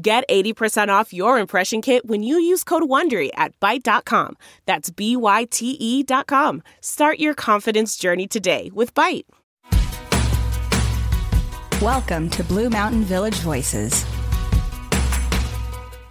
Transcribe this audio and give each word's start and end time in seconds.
Get 0.00 0.28
80% 0.28 0.90
off 0.90 1.12
your 1.12 1.40
impression 1.40 1.82
kit 1.82 2.06
when 2.06 2.22
you 2.22 2.38
use 2.38 2.62
code 2.62 2.84
WONDERY 2.84 3.30
at 3.34 3.58
Byte.com. 3.58 4.36
That's 4.64 4.90
B-Y-T-E 4.90 6.04
dot 6.04 6.28
com. 6.28 6.62
Start 6.80 7.18
your 7.18 7.34
confidence 7.34 7.96
journey 7.96 8.28
today 8.28 8.70
with 8.72 8.94
Byte. 8.94 9.24
Welcome 11.82 12.30
to 12.30 12.44
Blue 12.44 12.70
Mountain 12.70 13.02
Village 13.06 13.38
Voices. 13.38 14.04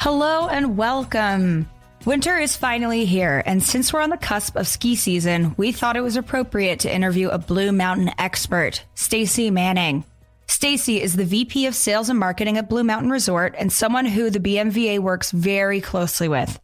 Hello 0.01 0.49
and 0.49 0.75
welcome. 0.75 1.69
Winter 2.03 2.37
is 2.37 2.57
finally 2.57 3.05
here, 3.05 3.41
and 3.45 3.63
since 3.63 3.93
we're 3.93 4.01
on 4.01 4.09
the 4.09 4.17
cusp 4.17 4.57
of 4.57 4.67
ski 4.67 4.97
season, 4.97 5.55
we 5.55 5.71
thought 5.71 5.95
it 5.95 6.01
was 6.01 6.17
appropriate 6.17 6.81
to 6.81 6.93
interview 6.93 7.29
a 7.29 7.37
Blue 7.37 7.71
Mountain 7.71 8.11
expert, 8.19 8.83
Stacy 8.95 9.49
Manning. 9.49 10.03
Stacy 10.49 11.01
is 11.01 11.15
the 11.15 11.25
VP 11.25 11.65
of 11.65 11.75
Sales 11.75 12.09
and 12.09 12.17
Marketing 12.17 12.57
at 12.57 12.69
Blue 12.69 12.83
Mountain 12.83 13.11
Resort 13.11 13.53
and 13.57 13.71
someone 13.71 14.05
who 14.05 14.29
the 14.29 14.39
BMVA 14.39 14.99
works 14.99 15.31
very 15.31 15.81
closely 15.81 16.27
with. 16.27 16.59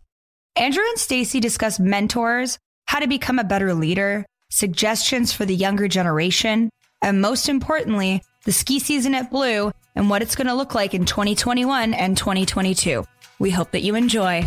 Andrew 0.56 0.84
and 0.88 0.98
Stacy 0.98 1.40
discuss 1.40 1.80
mentors, 1.80 2.58
how 2.86 3.00
to 3.00 3.08
become 3.08 3.40
a 3.40 3.44
better 3.44 3.74
leader, 3.74 4.26
suggestions 4.50 5.34
for 5.34 5.46
the 5.46 5.56
younger 5.56 5.88
generation, 5.88 6.70
and 7.02 7.22
most 7.22 7.50
importantly, 7.50 8.24
the 8.46 8.52
ski 8.52 8.80
season 8.80 9.16
at 9.16 9.30
Blue 9.30 9.72
and 9.96 10.10
what 10.10 10.22
it's 10.22 10.36
going 10.36 10.48
to 10.48 10.54
look 10.54 10.74
like 10.74 10.94
in 10.94 11.06
2021 11.06 11.94
and 11.94 12.18
2022. 12.18 13.04
We 13.40 13.50
hope 13.50 13.72
that 13.72 13.82
you 13.82 13.96
enjoy. 13.96 14.46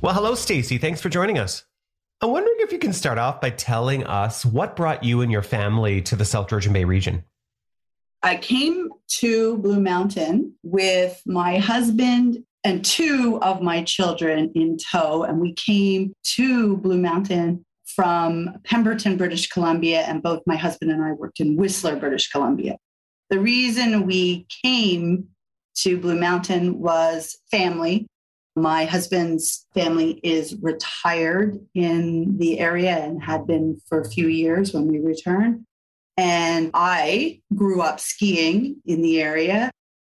Well, 0.00 0.14
hello, 0.14 0.34
Stacy. 0.34 0.78
Thanks 0.78 1.00
for 1.00 1.08
joining 1.08 1.38
us. 1.38 1.64
I'm 2.20 2.32
wondering 2.32 2.56
if 2.58 2.72
you 2.72 2.80
can 2.80 2.92
start 2.92 3.16
off 3.16 3.40
by 3.40 3.50
telling 3.50 4.04
us 4.04 4.44
what 4.44 4.74
brought 4.74 5.04
you 5.04 5.20
and 5.20 5.30
your 5.30 5.42
family 5.42 6.02
to 6.02 6.16
the 6.16 6.24
South 6.24 6.48
Georgian 6.48 6.72
Bay 6.72 6.82
region. 6.82 7.22
I 8.24 8.36
came 8.36 8.88
to 9.20 9.58
Blue 9.58 9.80
Mountain 9.80 10.54
with 10.64 11.22
my 11.24 11.58
husband 11.58 12.44
and 12.64 12.84
two 12.84 13.38
of 13.40 13.62
my 13.62 13.84
children 13.84 14.50
in 14.56 14.78
tow, 14.78 15.22
and 15.22 15.38
we 15.38 15.52
came 15.52 16.12
to 16.34 16.76
Blue 16.78 16.98
Mountain 16.98 17.64
from 17.86 18.50
Pemberton, 18.64 19.16
British 19.16 19.48
Columbia, 19.48 20.00
and 20.00 20.20
both 20.20 20.42
my 20.44 20.56
husband 20.56 20.90
and 20.90 21.04
I 21.04 21.12
worked 21.12 21.38
in 21.38 21.56
Whistler, 21.56 21.94
British 21.94 22.30
Columbia. 22.30 22.78
The 23.30 23.38
reason 23.38 24.06
we 24.06 24.44
came 24.64 25.28
to 25.76 26.00
Blue 26.00 26.18
Mountain 26.18 26.80
was 26.80 27.38
family. 27.52 28.08
My 28.60 28.84
husband's 28.84 29.66
family 29.74 30.20
is 30.22 30.56
retired 30.60 31.58
in 31.74 32.38
the 32.38 32.58
area 32.58 32.96
and 32.96 33.22
had 33.22 33.46
been 33.46 33.80
for 33.88 34.00
a 34.00 34.08
few 34.08 34.28
years 34.28 34.72
when 34.72 34.86
we 34.88 34.98
returned. 34.98 35.64
And 36.16 36.70
I 36.74 37.40
grew 37.54 37.80
up 37.80 38.00
skiing 38.00 38.76
in 38.84 39.02
the 39.02 39.22
area. 39.22 39.70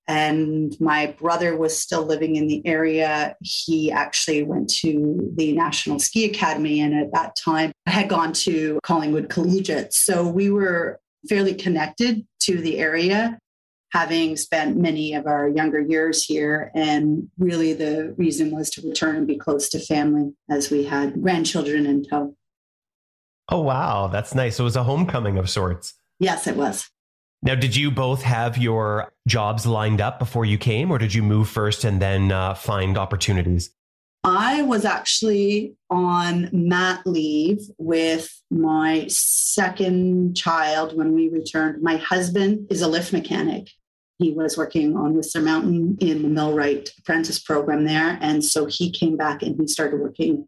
And 0.07 0.75
my 0.79 1.15
brother 1.19 1.55
was 1.55 1.77
still 1.77 2.03
living 2.03 2.35
in 2.35 2.47
the 2.47 2.65
area. 2.65 3.35
He 3.41 3.91
actually 3.91 4.43
went 4.43 4.69
to 4.81 5.31
the 5.35 5.53
National 5.53 5.99
Ski 5.99 6.25
Academy 6.25 6.81
and 6.81 6.93
at 6.93 7.13
that 7.13 7.35
time 7.35 7.71
had 7.85 8.09
gone 8.09 8.33
to 8.33 8.79
Collingwood 8.83 9.29
Collegiate. 9.29 9.93
So 9.93 10.27
we 10.27 10.49
were 10.49 10.99
fairly 11.29 11.53
connected 11.53 12.25
to 12.41 12.57
the 12.57 12.79
area 12.79 13.37
having 13.91 14.37
spent 14.37 14.77
many 14.77 15.13
of 15.13 15.27
our 15.27 15.49
younger 15.49 15.79
years 15.79 16.23
here. 16.23 16.71
And 16.73 17.29
really, 17.37 17.73
the 17.73 18.13
reason 18.17 18.51
was 18.51 18.69
to 18.71 18.87
return 18.87 19.15
and 19.15 19.27
be 19.27 19.37
close 19.37 19.69
to 19.69 19.79
family 19.79 20.33
as 20.49 20.69
we 20.69 20.85
had 20.85 21.21
grandchildren 21.21 21.85
in 21.85 22.03
tow. 22.03 22.35
Oh, 23.49 23.61
wow. 23.61 24.07
That's 24.07 24.33
nice. 24.33 24.55
So 24.55 24.63
it 24.63 24.65
was 24.65 24.75
a 24.77 24.83
homecoming 24.83 25.37
of 25.37 25.49
sorts. 25.49 25.93
Yes, 26.19 26.47
it 26.47 26.55
was. 26.55 26.89
Now, 27.43 27.55
did 27.55 27.75
you 27.75 27.91
both 27.91 28.21
have 28.21 28.57
your 28.57 29.11
jobs 29.27 29.65
lined 29.65 29.99
up 29.99 30.19
before 30.19 30.45
you 30.45 30.57
came, 30.57 30.91
or 30.91 30.99
did 30.99 31.13
you 31.13 31.23
move 31.23 31.49
first 31.49 31.83
and 31.83 31.99
then 32.01 32.31
uh, 32.31 32.53
find 32.53 32.97
opportunities? 32.97 33.71
I 34.23 34.61
was 34.61 34.85
actually 34.85 35.75
on 35.89 36.49
mat 36.53 37.01
leave 37.07 37.59
with 37.79 38.29
my 38.51 39.07
second 39.07 40.35
child 40.35 40.95
when 40.95 41.13
we 41.13 41.29
returned. 41.29 41.81
My 41.81 41.97
husband 41.97 42.67
is 42.69 42.83
a 42.83 42.87
lift 42.87 43.11
mechanic. 43.11 43.69
He 44.21 44.31
was 44.31 44.55
working 44.55 44.95
on 44.95 45.15
Whistler 45.15 45.41
Mountain 45.41 45.97
in 45.99 46.21
the 46.21 46.27
Millwright 46.27 46.89
apprentice 46.99 47.39
program 47.39 47.85
there. 47.85 48.19
And 48.21 48.45
so 48.45 48.67
he 48.67 48.91
came 48.91 49.17
back 49.17 49.41
and 49.41 49.59
he 49.59 49.67
started 49.67 49.99
working 49.99 50.47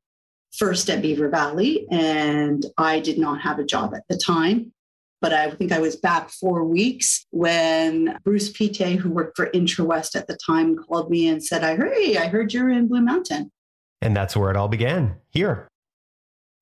first 0.56 0.92
at 0.92 1.02
Beaver 1.02 1.30
Valley. 1.30 1.88
And 1.90 2.64
I 2.78 3.00
did 3.00 3.18
not 3.18 3.42
have 3.42 3.58
a 3.58 3.66
job 3.66 3.96
at 3.96 4.04
the 4.08 4.18
time. 4.18 4.72
But 5.22 5.34
I 5.34 5.50
think 5.50 5.72
I 5.72 5.80
was 5.80 5.96
back 5.96 6.30
four 6.30 6.66
weeks 6.66 7.26
when 7.32 8.20
Bruce 8.24 8.52
Pite, 8.52 9.00
who 9.00 9.10
worked 9.10 9.38
for 9.38 9.48
IntraWest 9.48 10.16
at 10.16 10.28
the 10.28 10.38
time, 10.46 10.76
called 10.76 11.10
me 11.10 11.28
and 11.28 11.44
said, 11.44 11.64
I 11.64 11.76
hey, 11.76 12.18
I 12.18 12.28
heard 12.28 12.54
you're 12.54 12.70
in 12.70 12.88
Blue 12.88 13.02
Mountain. 13.02 13.50
And 14.02 14.16
that's 14.16 14.36
where 14.36 14.52
it 14.52 14.58
all 14.58 14.68
began 14.68 15.16
here. 15.32 15.68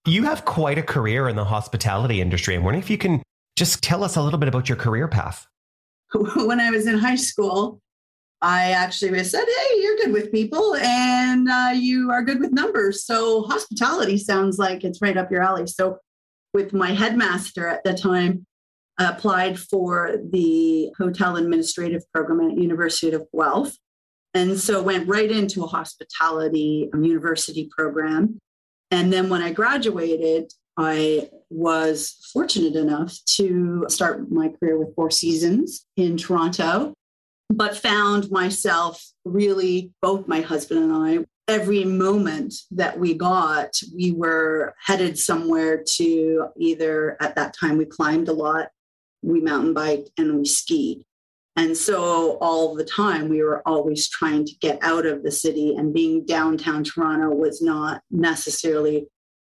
You 0.06 0.24
have 0.24 0.46
quite 0.46 0.78
a 0.78 0.84
career 0.84 1.28
in 1.28 1.36
the 1.36 1.46
hospitality 1.46 2.22
industry. 2.22 2.56
I'm 2.56 2.64
wondering 2.64 2.84
if 2.84 2.90
you 2.90 2.98
can 2.98 3.22
just 3.58 3.84
tell 3.84 4.04
us 4.04 4.16
a 4.16 4.22
little 4.22 4.40
bit 4.40 4.48
about 4.48 4.70
your 4.70 4.78
career 4.78 5.08
path. 5.08 5.48
when 6.36 6.60
I 6.60 6.72
was 6.72 6.88
in 6.88 6.98
high 6.98 7.16
school, 7.16 7.82
I 8.42 8.72
actually 8.72 9.24
said, 9.24 9.46
Hey, 9.46 9.82
you're 9.82 9.98
good 9.98 10.14
with 10.14 10.32
people 10.32 10.76
and 10.76 11.50
uh, 11.50 11.72
you 11.74 12.12
are 12.12 12.24
good 12.24 12.40
with 12.40 12.52
numbers. 12.52 13.06
So 13.06 13.44
hospitality 13.44 14.18
sounds 14.18 14.58
like 14.58 14.84
it's 14.84 15.02
right 15.02 15.18
up 15.18 15.32
your 15.32 15.44
alley. 15.44 15.68
So, 15.68 16.00
with 16.54 16.74
my 16.74 16.92
headmaster 16.92 17.66
at 17.66 17.82
the 17.86 17.94
time, 17.94 18.46
I 18.98 19.06
applied 19.10 19.58
for 19.58 20.18
the 20.32 20.92
hotel 20.98 21.38
administrative 21.38 22.04
program 22.14 22.52
at 22.52 22.58
University 22.58 23.16
of 23.16 23.26
Guelph. 23.34 23.74
And 24.34 24.60
so 24.60 24.84
went 24.84 25.08
right 25.08 25.32
into 25.32 25.64
a 25.64 25.68
hospitality 25.68 26.90
university 26.94 27.70
program. 27.76 28.38
And 28.90 29.12
then 29.12 29.30
when 29.30 29.42
I 29.42 29.54
graduated, 29.54 30.52
I 30.78 31.30
was 31.50 32.30
fortunate 32.34 32.76
enough 32.76 33.18
to 33.36 33.86
start 33.90 34.32
my 34.32 34.50
career 34.50 34.78
with 34.80 34.96
Four 34.96 35.12
Seasons 35.12 35.86
in 35.98 36.18
Toronto, 36.18 36.94
but 37.50 37.78
found 37.78 38.32
myself 38.32 39.04
really, 39.26 39.92
both 40.02 40.28
my 40.28 40.42
husband 40.42 40.82
and 40.82 40.94
I, 40.94 41.26
every 41.48 41.84
moment 41.84 42.54
that 42.72 42.98
we 42.98 43.14
got, 43.14 43.78
we 43.94 44.12
were 44.12 44.74
headed 44.84 45.18
somewhere 45.20 45.84
to 45.96 46.48
either 46.58 47.18
at 47.20 47.36
that 47.36 47.54
time 47.54 47.78
we 47.78 47.86
climbed 47.86 48.30
a 48.30 48.34
lot, 48.34 48.70
we 49.22 49.42
mountain 49.42 49.74
biked, 49.74 50.10
and 50.18 50.38
we 50.38 50.46
skied. 50.46 51.04
And 51.58 51.76
so 51.76 52.38
all 52.40 52.74
the 52.76 52.86
time 52.86 53.28
we 53.28 53.44
were 53.44 53.62
always 53.68 54.08
trying 54.08 54.46
to 54.46 54.56
get 54.62 54.80
out 54.82 55.06
of 55.06 55.24
the 55.24 55.32
city, 55.32 55.76
and 55.76 55.94
being 55.94 56.26
downtown 56.26 56.86
Toronto 56.86 57.30
was 57.30 57.62
not 57.62 58.02
necessarily 58.10 59.08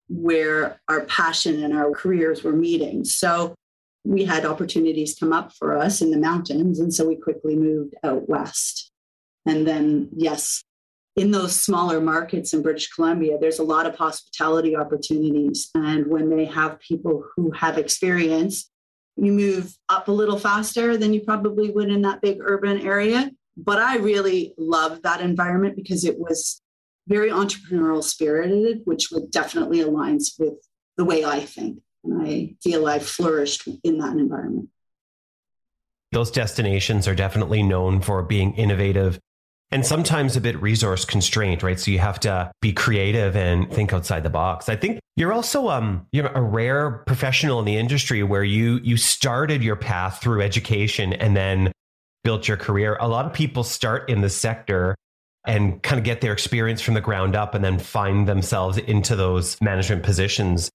where 0.09 0.81
our 0.89 1.05
passion 1.05 1.63
and 1.63 1.77
our 1.77 1.93
careers 1.93 2.43
were 2.43 2.53
meeting. 2.53 3.05
So 3.05 3.55
we 4.05 4.25
had 4.25 4.47
opportunities 4.47 5.17
come 5.19 5.33
up 5.33 5.53
for 5.53 5.77
us 5.77 6.01
in 6.01 6.11
the 6.11 6.19
mountains. 6.19 6.81
And 6.81 6.93
so 6.93 7.07
we 7.07 7.17
quickly 7.17 7.57
moved 7.57 7.95
out 8.03 8.29
west. 8.29 8.91
And 9.47 9.67
then, 9.67 10.09
yes, 10.17 10.63
in 11.17 11.31
those 11.31 11.61
smaller 11.61 12.01
markets 12.01 12.55
in 12.55 12.63
British 12.63 12.89
Columbia, 12.89 13.39
there's 13.41 13.59
a 13.59 13.65
lot 13.65 13.87
of 13.87 13.97
hospitality 13.97 14.77
opportunities. 14.77 15.69
And 15.75 16.07
when 16.07 16.31
they 16.31 16.45
have 16.47 16.81
people 16.81 17.25
who 17.37 17.51
have 17.51 17.77
experience, 17.77 18.71
you 19.17 19.33
move 19.33 19.77
up 19.89 20.09
a 20.09 20.13
little 20.13 20.39
faster 20.39 20.97
than 20.97 21.13
you 21.13 21.21
probably 21.23 21.71
would 21.71 21.91
in 21.91 22.03
that 22.03 22.21
big 22.21 22.39
urban 22.41 22.81
area. 22.81 23.31
But 23.57 23.79
I 23.79 23.97
really 23.97 24.55
loved 24.57 25.03
that 25.03 25.21
environment 25.21 25.75
because 25.75 26.05
it 26.05 26.19
was 26.19 26.63
very 27.09 27.31
entrepreneurial 27.31 28.03
spirited, 28.03 28.83
which 28.85 29.11
would 29.11 29.31
definitely 29.31 29.79
aligns 29.79 30.39
with 30.39 30.55
the 30.97 31.05
way 31.05 31.25
I 31.25 31.41
think. 31.41 31.81
And 32.05 32.27
I 32.27 32.55
feel 32.63 32.87
I've 32.87 33.07
flourished 33.07 33.67
in 33.83 33.99
that 33.99 34.17
environment. 34.17 34.69
Those 36.13 36.31
destinations 36.31 37.09
are 37.09 37.15
definitely 37.15 37.63
known 37.63 38.01
for 38.01 38.23
being 38.23 38.55
innovative 38.55 39.19
and 39.71 39.85
sometimes 39.85 40.37
a 40.37 40.41
bit 40.41 40.61
resource 40.63 41.05
constrained, 41.05 41.63
right? 41.63 41.79
So 41.79 41.91
you 41.91 41.99
have 41.99 42.19
to 42.21 42.51
be 42.63 42.73
creative 42.73 43.37
and 43.37 43.71
think 43.71 43.93
outside 43.93 44.23
the 44.23 44.31
box. 44.31 44.69
I 44.69 44.77
think 44.77 44.99
you're 45.17 45.33
also 45.33 45.69
um, 45.69 46.07
you're 46.13 46.29
a 46.29 46.41
rare 46.41 47.03
professional 47.07 47.59
in 47.59 47.67
the 47.67 47.77
industry 47.77 48.23
where 48.23 48.45
you 48.45 48.81
you 48.83 48.97
started 48.97 49.63
your 49.63 49.77
path 49.77 50.23
through 50.23 50.43
education 50.43 51.13
and 51.13 51.37
then 51.37 51.73
built 52.25 52.49
your 52.49 52.57
career. 52.57 52.97
A 53.01 53.09
lot 53.09 53.27
of 53.27 53.33
people 53.33 53.63
start 53.63 54.09
in 54.09 54.23
the 54.23 54.31
sector 54.31 54.95
and 55.47 55.83
kind 55.83 55.99
of 55.99 56.05
get 56.05 56.21
their 56.21 56.33
experience 56.33 56.81
from 56.81 56.95
the 56.95 57.01
ground 57.01 57.35
up 57.35 57.55
and 57.55 57.65
then 57.65 57.79
find 57.79 58.29
themselves 58.29 58.77
into 58.79 59.17
those 59.17 59.61
management 59.61 60.03
positions. 60.03 60.71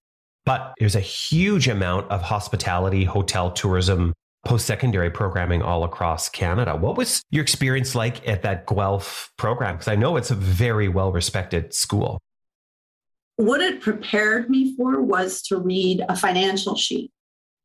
But 0.46 0.74
there's 0.80 0.96
a 0.96 1.02
huge 1.02 1.68
amount 1.68 2.10
of 2.12 2.22
hospitality, 2.22 3.04
hotel 3.04 3.52
tourism, 3.52 4.14
post 4.46 4.66
secondary 4.66 5.10
programming 5.10 5.62
all 5.62 5.84
across 5.84 6.28
Canada. 6.30 6.76
What 6.76 6.98
was 6.98 7.24
your 7.32 7.44
experience 7.44 7.96
like 7.96 8.28
at 8.28 8.42
that 8.44 8.68
Guelph 8.68 9.32
program? 9.38 9.76
Because 9.76 9.88
I 9.88 9.96
know 9.96 10.18
it's 10.18 10.32
a 10.32 10.36
very 10.36 10.88
well 10.88 11.12
respected 11.12 11.74
school. 11.74 12.20
What 13.38 13.62
it 13.62 13.82
prepared 13.82 14.50
me 14.50 14.76
for 14.76 15.02
was 15.02 15.42
to 15.44 15.58
read 15.58 16.04
a 16.08 16.16
financial 16.16 16.76
sheet. 16.76 17.12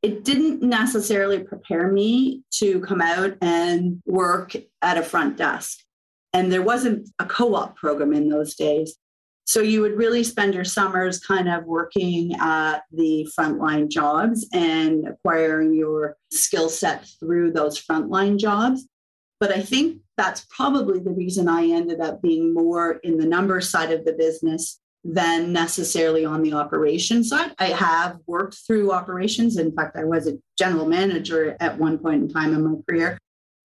It 0.00 0.24
didn't 0.24 0.62
necessarily 0.62 1.40
prepare 1.40 1.90
me 1.90 2.42
to 2.52 2.80
come 2.80 3.00
out 3.00 3.36
and 3.42 4.00
work 4.06 4.54
at 4.80 4.96
a 4.96 5.02
front 5.02 5.36
desk. 5.36 5.80
And 6.38 6.52
there 6.52 6.62
wasn't 6.62 7.08
a 7.18 7.26
co 7.26 7.56
op 7.56 7.74
program 7.74 8.12
in 8.12 8.28
those 8.28 8.54
days. 8.54 8.96
So 9.44 9.60
you 9.60 9.80
would 9.80 9.98
really 9.98 10.22
spend 10.22 10.54
your 10.54 10.64
summers 10.64 11.18
kind 11.18 11.48
of 11.48 11.64
working 11.64 12.36
at 12.38 12.84
the 12.92 13.28
frontline 13.36 13.88
jobs 13.88 14.46
and 14.52 15.08
acquiring 15.08 15.74
your 15.74 16.16
skill 16.30 16.68
set 16.68 17.08
through 17.18 17.50
those 17.50 17.82
frontline 17.84 18.38
jobs. 18.38 18.86
But 19.40 19.50
I 19.50 19.62
think 19.62 20.00
that's 20.16 20.46
probably 20.48 21.00
the 21.00 21.10
reason 21.10 21.48
I 21.48 21.64
ended 21.70 22.00
up 22.00 22.22
being 22.22 22.54
more 22.54 23.00
in 23.02 23.18
the 23.18 23.26
number 23.26 23.60
side 23.60 23.90
of 23.90 24.04
the 24.04 24.12
business 24.12 24.78
than 25.02 25.52
necessarily 25.52 26.24
on 26.24 26.42
the 26.42 26.52
operations 26.52 27.30
side. 27.30 27.52
I 27.58 27.68
have 27.68 28.18
worked 28.28 28.58
through 28.64 28.92
operations. 28.92 29.56
In 29.56 29.72
fact, 29.74 29.96
I 29.96 30.04
was 30.04 30.28
a 30.28 30.38
general 30.56 30.86
manager 30.86 31.56
at 31.58 31.78
one 31.78 31.98
point 31.98 32.22
in 32.22 32.28
time 32.28 32.54
in 32.54 32.62
my 32.62 32.76
career. 32.88 33.18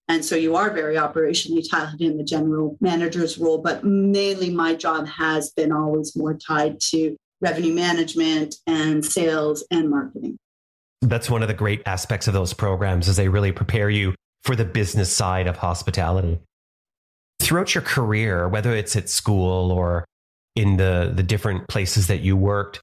And 0.08 0.24
so 0.24 0.36
you 0.36 0.54
are 0.54 0.70
very 0.70 0.96
operationally 0.96 1.68
tied 1.68 2.00
in 2.00 2.18
the 2.18 2.24
general 2.24 2.76
manager's 2.80 3.38
role, 3.38 3.58
but 3.58 3.84
mainly 3.84 4.50
my 4.50 4.74
job 4.74 5.06
has 5.06 5.50
been 5.50 5.72
always 5.72 6.14
more 6.14 6.34
tied 6.34 6.78
to 6.90 7.16
revenue 7.40 7.74
management 7.74 8.56
and 8.66 9.04
sales 9.04 9.64
and 9.70 9.90
marketing. 9.90 10.38
That's 11.00 11.30
one 11.30 11.42
of 11.42 11.48
the 11.48 11.54
great 11.54 11.82
aspects 11.86 12.28
of 12.28 12.34
those 12.34 12.52
programs 12.52 13.08
is 13.08 13.16
they 13.16 13.28
really 13.28 13.52
prepare 13.52 13.90
you 13.90 14.14
for 14.42 14.56
the 14.56 14.64
business 14.64 15.12
side 15.12 15.46
of 15.46 15.56
hospitality. 15.56 16.38
Throughout 17.40 17.74
your 17.74 17.82
career, 17.82 18.48
whether 18.48 18.74
it's 18.74 18.96
at 18.96 19.08
school 19.08 19.70
or 19.70 20.04
in 20.54 20.76
the, 20.76 21.12
the 21.14 21.22
different 21.22 21.68
places 21.68 22.06
that 22.06 22.20
you 22.20 22.36
worked, 22.36 22.80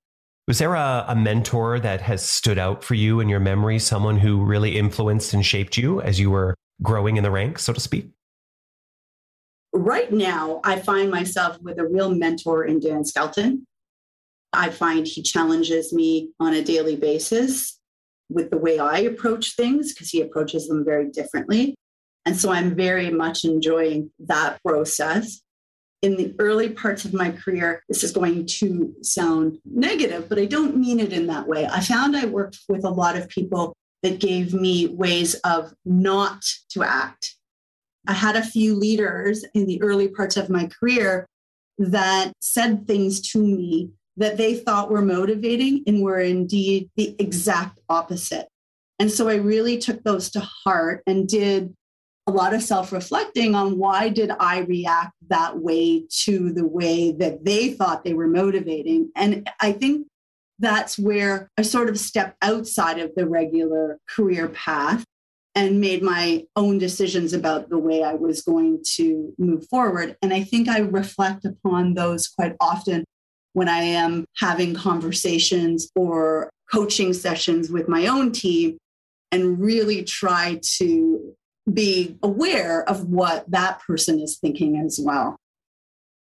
was 0.47 0.57
there 0.59 0.73
a, 0.73 1.05
a 1.07 1.15
mentor 1.15 1.79
that 1.79 2.01
has 2.01 2.27
stood 2.27 2.57
out 2.57 2.83
for 2.83 2.95
you 2.95 3.19
in 3.19 3.29
your 3.29 3.39
memory, 3.39 3.79
someone 3.79 4.17
who 4.17 4.43
really 4.43 4.77
influenced 4.77 5.33
and 5.33 5.45
shaped 5.45 5.77
you 5.77 6.01
as 6.01 6.19
you 6.19 6.31
were 6.31 6.55
growing 6.81 7.17
in 7.17 7.23
the 7.23 7.31
ranks, 7.31 7.63
so 7.63 7.73
to 7.73 7.79
speak? 7.79 8.09
Right 9.73 10.11
now, 10.11 10.59
I 10.63 10.79
find 10.79 11.09
myself 11.09 11.61
with 11.61 11.79
a 11.79 11.87
real 11.87 12.13
mentor 12.13 12.65
in 12.65 12.79
Dan 12.79 13.05
Skelton. 13.05 13.65
I 14.51 14.69
find 14.69 15.07
he 15.07 15.21
challenges 15.21 15.93
me 15.93 16.31
on 16.39 16.53
a 16.53 16.63
daily 16.63 16.97
basis 16.97 17.79
with 18.29 18.49
the 18.49 18.57
way 18.57 18.79
I 18.79 18.99
approach 18.99 19.55
things 19.55 19.93
because 19.93 20.09
he 20.09 20.21
approaches 20.21 20.67
them 20.67 20.83
very 20.83 21.09
differently. 21.09 21.75
And 22.25 22.35
so 22.35 22.51
I'm 22.51 22.75
very 22.75 23.09
much 23.09 23.45
enjoying 23.45 24.11
that 24.19 24.61
process. 24.63 25.41
In 26.01 26.17
the 26.17 26.33
early 26.39 26.69
parts 26.69 27.05
of 27.05 27.13
my 27.13 27.31
career, 27.31 27.83
this 27.87 28.03
is 28.03 28.11
going 28.11 28.47
to 28.47 28.95
sound 29.03 29.59
negative, 29.65 30.27
but 30.27 30.39
I 30.39 30.45
don't 30.45 30.77
mean 30.77 30.99
it 30.99 31.13
in 31.13 31.27
that 31.27 31.47
way. 31.47 31.67
I 31.67 31.79
found 31.79 32.17
I 32.17 32.25
worked 32.25 32.59
with 32.67 32.83
a 32.83 32.89
lot 32.89 33.15
of 33.15 33.29
people 33.29 33.73
that 34.01 34.19
gave 34.19 34.53
me 34.53 34.87
ways 34.87 35.35
of 35.43 35.73
not 35.85 36.43
to 36.71 36.83
act. 36.83 37.35
I 38.07 38.13
had 38.13 38.35
a 38.35 38.43
few 38.43 38.75
leaders 38.75 39.45
in 39.53 39.67
the 39.67 39.81
early 39.83 40.07
parts 40.07 40.37
of 40.37 40.49
my 40.49 40.67
career 40.67 41.27
that 41.77 42.33
said 42.41 42.87
things 42.87 43.21
to 43.31 43.39
me 43.39 43.91
that 44.17 44.37
they 44.37 44.55
thought 44.55 44.91
were 44.91 45.01
motivating 45.01 45.83
and 45.87 46.01
were 46.01 46.19
indeed 46.19 46.89
the 46.95 47.15
exact 47.19 47.79
opposite. 47.89 48.47
And 48.99 49.11
so 49.11 49.29
I 49.29 49.35
really 49.35 49.77
took 49.77 50.03
those 50.03 50.29
to 50.31 50.41
heart 50.41 51.01
and 51.07 51.27
did 51.27 51.75
a 52.31 52.33
lot 52.33 52.53
of 52.53 52.63
self-reflecting 52.63 53.55
on 53.55 53.77
why 53.77 54.07
did 54.07 54.31
I 54.39 54.59
react 54.59 55.13
that 55.27 55.57
way 55.57 56.05
to 56.23 56.53
the 56.53 56.65
way 56.65 57.11
that 57.11 57.43
they 57.43 57.73
thought 57.73 58.05
they 58.05 58.13
were 58.13 58.27
motivating. 58.27 59.11
And 59.17 59.49
I 59.59 59.73
think 59.73 60.07
that's 60.59 60.97
where 60.97 61.49
I 61.57 61.63
sort 61.63 61.89
of 61.89 61.99
stepped 61.99 62.37
outside 62.41 62.99
of 62.99 63.13
the 63.15 63.27
regular 63.27 63.99
career 64.09 64.47
path 64.47 65.03
and 65.55 65.81
made 65.81 66.01
my 66.01 66.45
own 66.55 66.77
decisions 66.77 67.33
about 67.33 67.69
the 67.69 67.77
way 67.77 68.01
I 68.01 68.13
was 68.13 68.41
going 68.41 68.81
to 68.95 69.33
move 69.37 69.67
forward. 69.67 70.15
And 70.21 70.33
I 70.33 70.43
think 70.43 70.69
I 70.69 70.79
reflect 70.79 71.43
upon 71.43 71.95
those 71.95 72.29
quite 72.29 72.55
often 72.61 73.03
when 73.51 73.67
I 73.67 73.81
am 73.81 74.23
having 74.37 74.73
conversations 74.73 75.89
or 75.95 76.49
coaching 76.71 77.11
sessions 77.11 77.69
with 77.69 77.89
my 77.89 78.07
own 78.07 78.31
team 78.31 78.77
and 79.33 79.59
really 79.59 80.03
try 80.03 80.61
to 80.77 81.35
be 81.71 82.17
aware 82.23 82.87
of 82.89 83.09
what 83.09 83.49
that 83.49 83.81
person 83.81 84.19
is 84.19 84.37
thinking 84.37 84.77
as 84.77 84.99
well. 85.01 85.37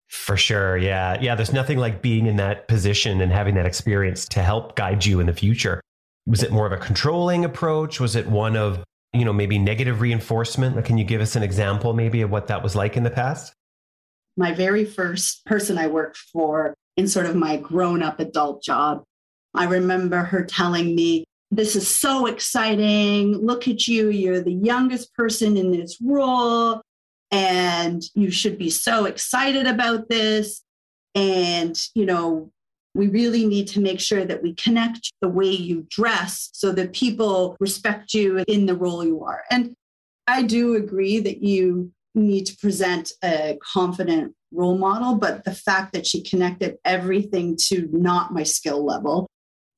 For 0.08 0.36
sure. 0.36 0.78
Yeah. 0.78 1.18
Yeah. 1.22 1.36
There's 1.36 1.54
nothing 1.54 1.78
like 1.78 2.02
being 2.02 2.26
in 2.26 2.36
that 2.36 2.68
position 2.68 3.22
and 3.22 3.32
having 3.32 3.56
that 3.56 3.66
experience 3.66 4.28
to 4.30 4.44
help 4.44 4.76
guide 4.76 5.06
you 5.06 5.20
in 5.22 5.28
the 5.28 5.34
future. 5.34 5.80
Was 6.26 6.44
it 6.44 6.52
more 6.52 6.66
of 6.66 6.74
a 6.74 6.78
controlling 6.78 7.46
approach? 7.46 8.00
Was 8.00 8.16
it 8.16 8.28
one 8.28 8.58
of, 8.58 8.84
you 9.14 9.24
know, 9.24 9.32
maybe 9.32 9.58
negative 9.58 10.02
reinforcement? 10.02 10.84
Can 10.84 10.98
you 10.98 11.06
give 11.06 11.22
us 11.22 11.38
an 11.38 11.44
example 11.44 11.94
maybe 11.94 12.22
of 12.22 12.30
what 12.30 12.48
that 12.48 12.62
was 12.62 12.76
like 12.76 12.98
in 12.98 13.04
the 13.04 13.10
past? 13.10 13.54
My 14.36 14.52
very 14.54 14.86
first 14.86 15.46
person 15.46 15.78
I 15.78 15.88
worked 15.88 16.18
for 16.18 16.74
in 16.98 17.08
sort 17.08 17.26
of 17.26 17.36
my 17.36 17.58
grown 17.58 18.04
up 18.04 18.20
adult 18.20 18.64
job, 18.64 19.04
I 19.54 19.66
remember 19.66 20.18
her 20.18 20.44
telling 20.44 20.96
me, 20.96 21.26
This 21.52 21.76
is 21.76 21.88
so 21.88 22.28
exciting. 22.28 23.46
Look 23.46 23.68
at 23.68 23.88
you. 23.88 24.10
You're 24.10 24.42
the 24.42 24.54
youngest 24.54 25.14
person 25.14 25.58
in 25.58 25.72
this 25.72 25.98
role 26.02 26.82
and 27.32 28.04
you 28.14 28.30
should 28.30 28.58
be 28.58 28.70
so 28.70 29.06
excited 29.06 29.66
about 29.66 30.10
this 30.10 30.62
and 31.16 31.78
you 31.96 32.06
know 32.06 32.52
we 32.94 33.08
really 33.08 33.46
need 33.46 33.68
to 33.70 33.80
make 33.80 34.02
sure 34.02 34.26
that 34.26 34.44
we 34.44 34.54
connect 34.56 35.12
the 35.22 35.30
way 35.30 35.50
you 35.50 35.88
dress 35.90 36.50
so 36.54 36.74
that 36.74 36.94
people 36.94 37.56
respect 37.60 38.14
you 38.14 38.44
in 38.48 38.66
the 38.66 38.76
role 38.76 39.04
you 39.04 39.24
are 39.24 39.44
and 39.50 39.74
i 40.28 40.44
do 40.44 40.76
agree 40.76 41.20
that 41.20 41.42
you 41.42 41.92
need 42.16 42.46
to 42.46 42.58
present 42.58 43.14
a 43.24 43.58
confident 43.62 44.34
role 44.52 44.78
model 44.78 45.16
but 45.16 45.44
the 45.46 45.56
fact 45.56 45.94
that 45.94 46.06
she 46.06 46.22
connected 46.22 46.78
everything 46.84 47.56
to 47.56 47.88
not 47.94 48.34
my 48.34 48.44
skill 48.44 48.86
level 48.86 49.28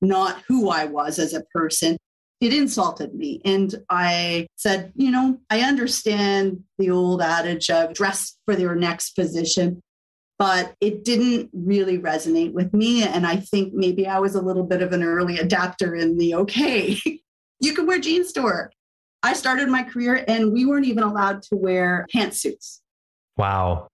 not 0.04 0.42
who 0.48 0.68
i 0.68 0.84
was 0.84 1.18
as 1.18 1.34
a 1.34 1.44
person 1.54 1.96
it 2.44 2.52
insulted 2.52 3.14
me. 3.14 3.40
And 3.44 3.74
I 3.88 4.46
said, 4.56 4.92
you 4.96 5.10
know, 5.10 5.38
I 5.50 5.60
understand 5.60 6.62
the 6.78 6.90
old 6.90 7.22
adage 7.22 7.70
of 7.70 7.94
dress 7.94 8.36
for 8.44 8.58
your 8.58 8.74
next 8.74 9.12
position, 9.12 9.80
but 10.38 10.74
it 10.80 11.04
didn't 11.04 11.50
really 11.54 11.98
resonate 11.98 12.52
with 12.52 12.74
me. 12.74 13.02
And 13.02 13.26
I 13.26 13.36
think 13.36 13.72
maybe 13.72 14.06
I 14.06 14.18
was 14.18 14.34
a 14.34 14.42
little 14.42 14.64
bit 14.64 14.82
of 14.82 14.92
an 14.92 15.02
early 15.02 15.38
adapter 15.38 15.94
in 15.94 16.18
the 16.18 16.34
okay, 16.34 16.98
you 17.60 17.72
can 17.74 17.86
wear 17.86 17.98
jeans 17.98 18.32
to 18.32 18.42
work. 18.42 18.72
I 19.22 19.32
started 19.32 19.68
my 19.68 19.82
career 19.82 20.22
and 20.28 20.52
we 20.52 20.66
weren't 20.66 20.86
even 20.86 21.02
allowed 21.02 21.42
to 21.44 21.56
wear 21.56 22.06
pantsuits. 22.14 22.80
Wow. 23.38 23.88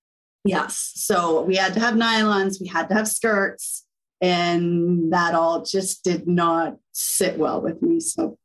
Yes. 0.45 0.93
So 0.97 1.43
we 1.43 1.55
had 1.55 1.75
to 1.75 1.81
have 1.81 1.95
nylons, 1.95 2.61
we 2.61 2.67
had 2.67 2.89
to 2.89 2.95
have 2.95 3.07
skirts 3.07 3.85
and 4.21 5.13
that 5.13 5.35
all 5.35 5.65
just 5.65 6.05
did 6.05 6.27
not 6.27 6.77
sit 6.93 7.39
well 7.39 7.61
with 7.61 7.83
me. 7.83 8.01
So, 8.01 8.37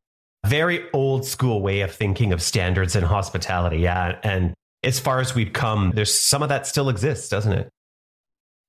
very 0.46 0.86
old 0.94 1.25
school 1.25 1.62
way 1.62 1.82
of 1.82 1.91
thinking 1.91 2.32
of 2.32 2.41
standards 2.41 2.96
in 2.96 3.03
hospitality. 3.03 3.77
Yeah. 3.77 4.20
And 4.24 4.53
as 4.84 5.00
far 5.00 5.20
as 5.20 5.34
we've 5.34 5.53
come, 5.53 5.91
there's 5.96 6.17
some 6.17 6.44
of 6.44 6.50
that 6.50 6.67
still 6.67 6.89
exists, 6.89 7.29
doesn't 7.29 7.53
it? 7.53 7.70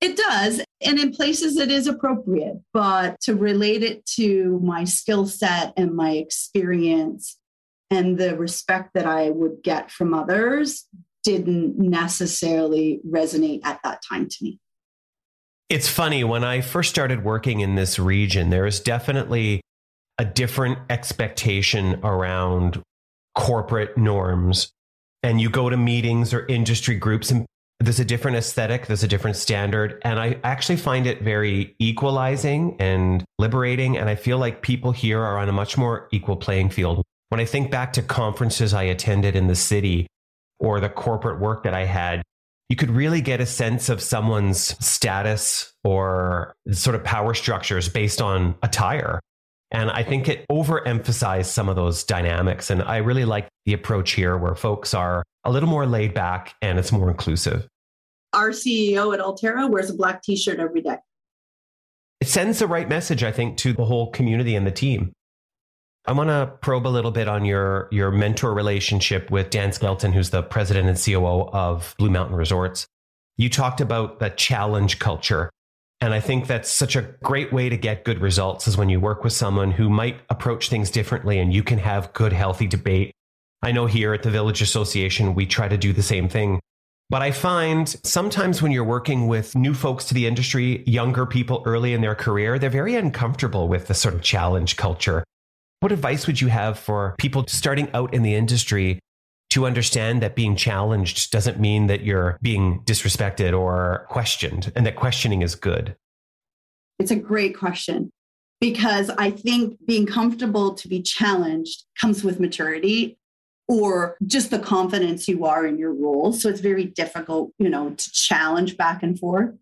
It 0.01 0.17
does. 0.17 0.63
And 0.83 0.99
in 0.99 1.13
places 1.13 1.57
it 1.57 1.71
is 1.71 1.87
appropriate, 1.87 2.57
but 2.73 3.21
to 3.23 3.35
relate 3.35 3.83
it 3.83 4.05
to 4.17 4.61
my 4.63 4.85
skill 4.85 5.27
set 5.27 5.73
and 5.77 5.95
my 5.95 6.13
experience 6.13 7.39
and 7.91 8.19
the 8.19 8.37
respect 8.37 8.91
that 8.95 9.07
I 9.07 9.31
would 9.31 9.63
get 9.63 9.91
from 9.91 10.13
others 10.13 10.87
didn't 11.25 11.79
necessarily 11.79 13.01
resonate 13.09 13.61
at 13.65 13.81
that 13.85 14.01
time 14.09 14.29
to 14.29 14.37
me. 14.43 14.61
It's 15.69 15.89
funny, 15.89 16.23
when 16.23 16.45
I 16.45 16.61
first 16.61 16.91
started 16.91 17.25
working 17.25 17.61
in 17.61 17.75
this 17.75 17.99
region, 17.99 18.51
there 18.51 18.67
is 18.67 18.79
definitely 18.79 19.63
a 20.17 20.25
different 20.25 20.79
expectation 20.89 22.01
around 22.05 22.83
corporate 23.35 23.99
norms. 23.99 24.71
And 25.25 25.41
you 25.41 25.51
go 25.51 25.69
to 25.69 25.77
meetings 25.77 26.33
or 26.33 26.47
industry 26.47 26.95
groups, 26.95 27.33
and 27.33 27.47
there's 27.81 27.99
a 27.99 28.05
different 28.05 28.37
aesthetic, 28.37 28.87
there's 28.87 29.03
a 29.03 29.09
different 29.09 29.37
standard. 29.37 30.01
And 30.03 30.21
I 30.21 30.39
actually 30.45 30.77
find 30.77 31.05
it 31.05 31.23
very 31.23 31.75
equalizing 31.81 32.77
and 32.79 33.25
liberating. 33.39 33.99
And 33.99 34.09
I 34.09 34.15
feel 34.15 34.39
like 34.39 34.63
people 34.63 34.93
here 34.93 35.21
are 35.21 35.37
on 35.37 35.49
a 35.49 35.53
much 35.53 35.77
more 35.77 36.09
equal 36.13 36.37
playing 36.37 36.71
field. 36.71 37.03
When 37.31 37.41
I 37.41 37.45
think 37.45 37.73
back 37.73 37.93
to 37.95 38.03
conferences 38.03 38.73
I 38.73 38.85
attended 38.85 39.35
in 39.35 39.49
the 39.49 39.57
city, 39.57 40.07
or 40.59 40.81
the 40.81 40.89
corporate 40.89 41.41
work 41.41 41.65
that 41.65 41.75
I 41.75 41.85
had, 41.85 42.23
you 42.69 42.77
could 42.77 42.91
really 42.91 43.21
get 43.21 43.41
a 43.41 43.47
sense 43.47 43.89
of 43.89 44.01
someone's 44.01 44.59
status 44.85 45.73
or 45.85 46.55
sort 46.73 46.97
of 46.97 47.05
power 47.05 47.33
structures 47.35 47.89
based 47.89 48.21
on 48.21 48.57
attire. 48.63 49.21
And 49.71 49.91
I 49.91 50.03
think 50.03 50.29
it 50.29 50.47
overemphasized 50.51 51.47
some 51.47 51.69
of 51.69 51.77
those 51.77 52.05
dynamics. 52.05 52.71
And 52.71 52.83
I 52.83 52.99
really 52.99 53.25
like 53.25 53.49
the 53.65 53.73
approach 53.73 54.13
here 54.13 54.37
where 54.37 54.55
folks 54.55 54.95
are 54.95 55.23
a 55.45 55.51
little 55.51 55.69
more 55.69 55.87
laid 55.87 56.15
back 56.15 56.55
and 56.63 56.79
it's 56.79 56.93
more 56.93 57.11
inclusive. 57.11 57.67
Our 58.33 58.51
CEO 58.51 59.15
at 59.15 59.21
Alterra 59.21 59.71
wears 59.71 59.91
a 59.91 59.95
black 59.95 60.23
t 60.23 60.37
shirt 60.37 60.59
every 60.59 60.83
day. 60.83 60.99
It 62.21 62.29
sends 62.29 62.59
the 62.59 62.67
right 62.67 62.89
message, 62.89 63.23
I 63.23 63.33
think, 63.33 63.59
to 63.59 63.73
the 63.73 63.85
whole 63.85 64.11
community 64.11 64.57
and 64.57 64.67
the 64.67 64.73
team. 64.73 65.13
I 66.09 66.13
want 66.13 66.31
to 66.31 66.53
probe 66.61 66.87
a 66.87 66.89
little 66.89 67.11
bit 67.11 67.27
on 67.27 67.45
your 67.45 67.89
your 67.91 68.13
mentor 68.13 68.55
relationship 68.55 69.29
with 69.31 69.51
Dan 69.51 69.73
Skelton, 69.73 70.13
who's 70.13 70.31
the 70.31 70.43
president 70.43 70.89
and 70.89 70.97
COO 70.97 71.49
of 71.51 71.97
Blue 71.99 72.11
Mountain 72.11 72.37
Resorts. 72.37 72.87
You 73.37 73.51
talked 73.51 73.81
about 73.81 74.21
the 74.21 74.31
challenge 74.31 75.01
culture. 75.01 75.51
And 76.01 76.13
I 76.15 76.21
think 76.21 76.47
that's 76.47 76.71
such 76.71 76.95
a 76.95 77.03
great 77.23 77.53
way 77.53 77.69
to 77.71 77.77
get 77.77 78.05
good 78.05 78.21
results 78.21 78.69
is 78.69 78.77
when 78.77 78.91
you 78.91 79.01
work 79.01 79.25
with 79.25 79.33
someone 79.33 79.71
who 79.71 79.89
might 79.89 80.21
approach 80.29 80.69
things 80.69 80.91
differently 80.91 81.39
and 81.39 81.53
you 81.53 81.63
can 81.63 81.79
have 81.79 82.13
good, 82.13 82.35
healthy 82.35 82.67
debate. 82.67 83.13
I 83.63 83.73
know 83.73 83.87
here 83.87 84.13
at 84.13 84.23
the 84.23 84.31
Village 84.31 84.61
Association, 84.61 85.35
we 85.35 85.47
try 85.47 85.69
to 85.69 85.79
do 85.79 85.95
the 85.95 86.03
same 86.03 86.29
thing. 86.29 86.61
But 87.09 87.23
I 87.23 87.31
find 87.31 87.89
sometimes 88.05 88.61
when 88.61 88.73
you're 88.73 88.85
working 88.85 89.27
with 89.27 89.57
new 89.57 89.73
folks 89.73 90.05
to 90.07 90.15
the 90.15 90.27
industry, 90.27 90.85
younger 90.87 91.25
people 91.25 91.63
early 91.65 91.95
in 91.95 92.03
their 92.03 92.15
career, 92.15 92.59
they're 92.59 92.69
very 92.69 92.95
uncomfortable 92.95 93.67
with 93.67 93.87
the 93.87 93.95
sort 93.95 94.15
of 94.15 94.23
challenge 94.23 94.77
culture. 94.77 95.25
What 95.87 95.93
advice 95.93 96.27
would 96.27 96.41
you 96.41 96.49
have 96.49 96.81
for 96.81 97.15
people 97.17 97.45
starting 97.47 97.89
out 97.95 98.13
in 98.13 98.25
the 98.25 98.35
industry 98.35 98.99
to 99.51 99.67
understand 99.67 100.21
that 100.21 100.35
being 100.35 100.57
challenged 100.57 101.31
doesn't 101.31 101.61
mean 101.61 101.87
that 101.87 102.01
you're 102.01 102.41
being 102.43 102.81
disrespected 102.81 103.57
or 103.57 104.05
questioned 104.09 104.73
and 104.75 104.85
that 104.85 104.97
questioning 104.97 105.43
is 105.43 105.55
good? 105.55 105.95
It's 106.99 107.13
a 107.13 107.15
great 107.15 107.57
question 107.57 108.11
because 108.61 109.11
I 109.11 109.31
think 109.31 109.79
being 109.87 110.07
comfortable 110.07 110.75
to 110.75 110.89
be 110.89 111.03
challenged 111.03 111.85
comes 112.01 112.25
with 112.25 112.41
maturity 112.41 113.17
or 113.69 114.17
just 114.27 114.51
the 114.51 114.59
confidence 114.59 115.29
you 115.29 115.45
are 115.45 115.65
in 115.65 115.79
your 115.79 115.95
role. 115.95 116.33
So 116.33 116.49
it's 116.49 116.59
very 116.59 116.87
difficult, 116.87 117.53
you 117.61 117.69
know, 117.69 117.91
to 117.91 118.11
challenge 118.11 118.77
back 118.77 119.05
and 119.05 119.17
forth. 119.17 119.55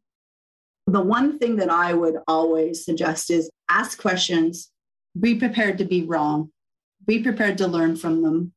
The 0.87 1.03
one 1.03 1.39
thing 1.39 1.57
that 1.57 1.69
I 1.69 1.93
would 1.93 2.17
always 2.27 2.83
suggest 2.83 3.31
is 3.31 3.51
ask 3.69 4.01
questions, 4.01 4.71
be 5.19 5.35
prepared 5.35 5.79
to 5.79 5.85
be 5.85 6.03
wrong, 6.03 6.51
be 7.07 7.23
prepared 7.23 7.59
to 7.59 7.67
learn 7.67 7.97
from 7.97 8.23
them. 8.23 8.53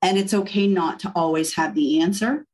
And 0.00 0.16
it's 0.16 0.34
okay 0.34 0.66
not 0.66 1.00
to 1.00 1.12
always 1.14 1.54
have 1.54 1.74
the 1.74 2.00
answer. 2.00 2.46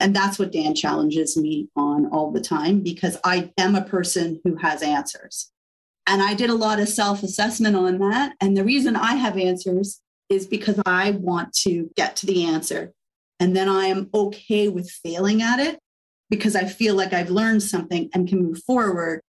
And 0.00 0.14
that's 0.14 0.38
what 0.38 0.52
Dan 0.52 0.74
challenges 0.74 1.36
me 1.36 1.68
on 1.76 2.06
all 2.06 2.30
the 2.30 2.40
time 2.40 2.80
because 2.80 3.16
I 3.24 3.52
am 3.58 3.74
a 3.74 3.84
person 3.84 4.40
who 4.44 4.56
has 4.56 4.82
answers. 4.82 5.50
And 6.06 6.22
I 6.22 6.34
did 6.34 6.50
a 6.50 6.54
lot 6.54 6.80
of 6.80 6.88
self 6.88 7.22
assessment 7.22 7.76
on 7.76 7.98
that. 7.98 8.34
And 8.40 8.56
the 8.56 8.64
reason 8.64 8.96
I 8.96 9.14
have 9.14 9.38
answers 9.38 10.00
is 10.28 10.46
because 10.46 10.80
I 10.84 11.12
want 11.12 11.52
to 11.62 11.90
get 11.96 12.16
to 12.16 12.26
the 12.26 12.44
answer. 12.44 12.92
And 13.40 13.56
then 13.56 13.68
I 13.68 13.86
am 13.86 14.10
okay 14.14 14.68
with 14.68 14.90
failing 14.90 15.42
at 15.42 15.60
it 15.60 15.78
because 16.30 16.56
I 16.56 16.64
feel 16.64 16.94
like 16.94 17.12
I've 17.12 17.30
learned 17.30 17.62
something 17.62 18.10
and 18.14 18.28
can 18.28 18.42
move 18.42 18.62
forward 18.64 19.22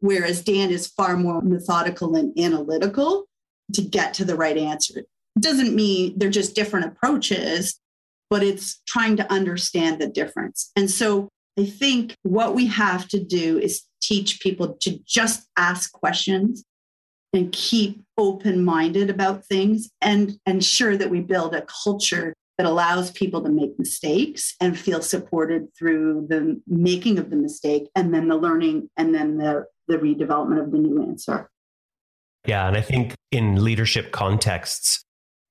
whereas 0.00 0.42
Dan 0.42 0.70
is 0.70 0.88
far 0.88 1.16
more 1.16 1.40
methodical 1.40 2.16
and 2.16 2.36
analytical 2.38 3.26
to 3.74 3.82
get 3.82 4.14
to 4.14 4.24
the 4.24 4.36
right 4.36 4.56
answer. 4.56 5.00
It 5.00 5.42
doesn't 5.42 5.74
mean 5.74 6.18
they're 6.18 6.30
just 6.30 6.54
different 6.54 6.86
approaches, 6.86 7.78
but 8.28 8.42
it's 8.42 8.80
trying 8.86 9.16
to 9.16 9.32
understand 9.32 10.00
the 10.00 10.08
difference. 10.08 10.70
And 10.76 10.90
so 10.90 11.28
I 11.58 11.64
think 11.66 12.16
what 12.22 12.54
we 12.54 12.66
have 12.66 13.08
to 13.08 13.22
do 13.22 13.58
is 13.58 13.82
teach 14.02 14.40
people 14.40 14.76
to 14.80 14.98
just 15.06 15.46
ask 15.56 15.92
questions 15.92 16.64
and 17.32 17.52
keep 17.52 18.02
open 18.18 18.64
minded 18.64 19.10
about 19.10 19.44
things 19.46 19.90
and 20.00 20.38
ensure 20.46 20.96
that 20.96 21.10
we 21.10 21.20
build 21.20 21.54
a 21.54 21.64
culture 21.84 22.34
that 22.58 22.66
allows 22.66 23.10
people 23.12 23.42
to 23.42 23.48
make 23.48 23.78
mistakes 23.78 24.54
and 24.60 24.78
feel 24.78 25.00
supported 25.00 25.68
through 25.78 26.26
the 26.28 26.60
making 26.66 27.18
of 27.18 27.30
the 27.30 27.36
mistake 27.36 27.88
and 27.94 28.12
then 28.12 28.28
the 28.28 28.36
learning 28.36 28.90
and 28.96 29.14
then 29.14 29.38
the 29.38 29.64
the 29.90 29.98
redevelopment 29.98 30.62
of 30.62 30.70
the 30.70 30.78
new 30.78 31.02
answer. 31.02 31.50
Yeah. 32.46 32.66
And 32.66 32.76
I 32.76 32.80
think 32.80 33.14
in 33.30 33.62
leadership 33.62 34.12
contexts, 34.12 35.02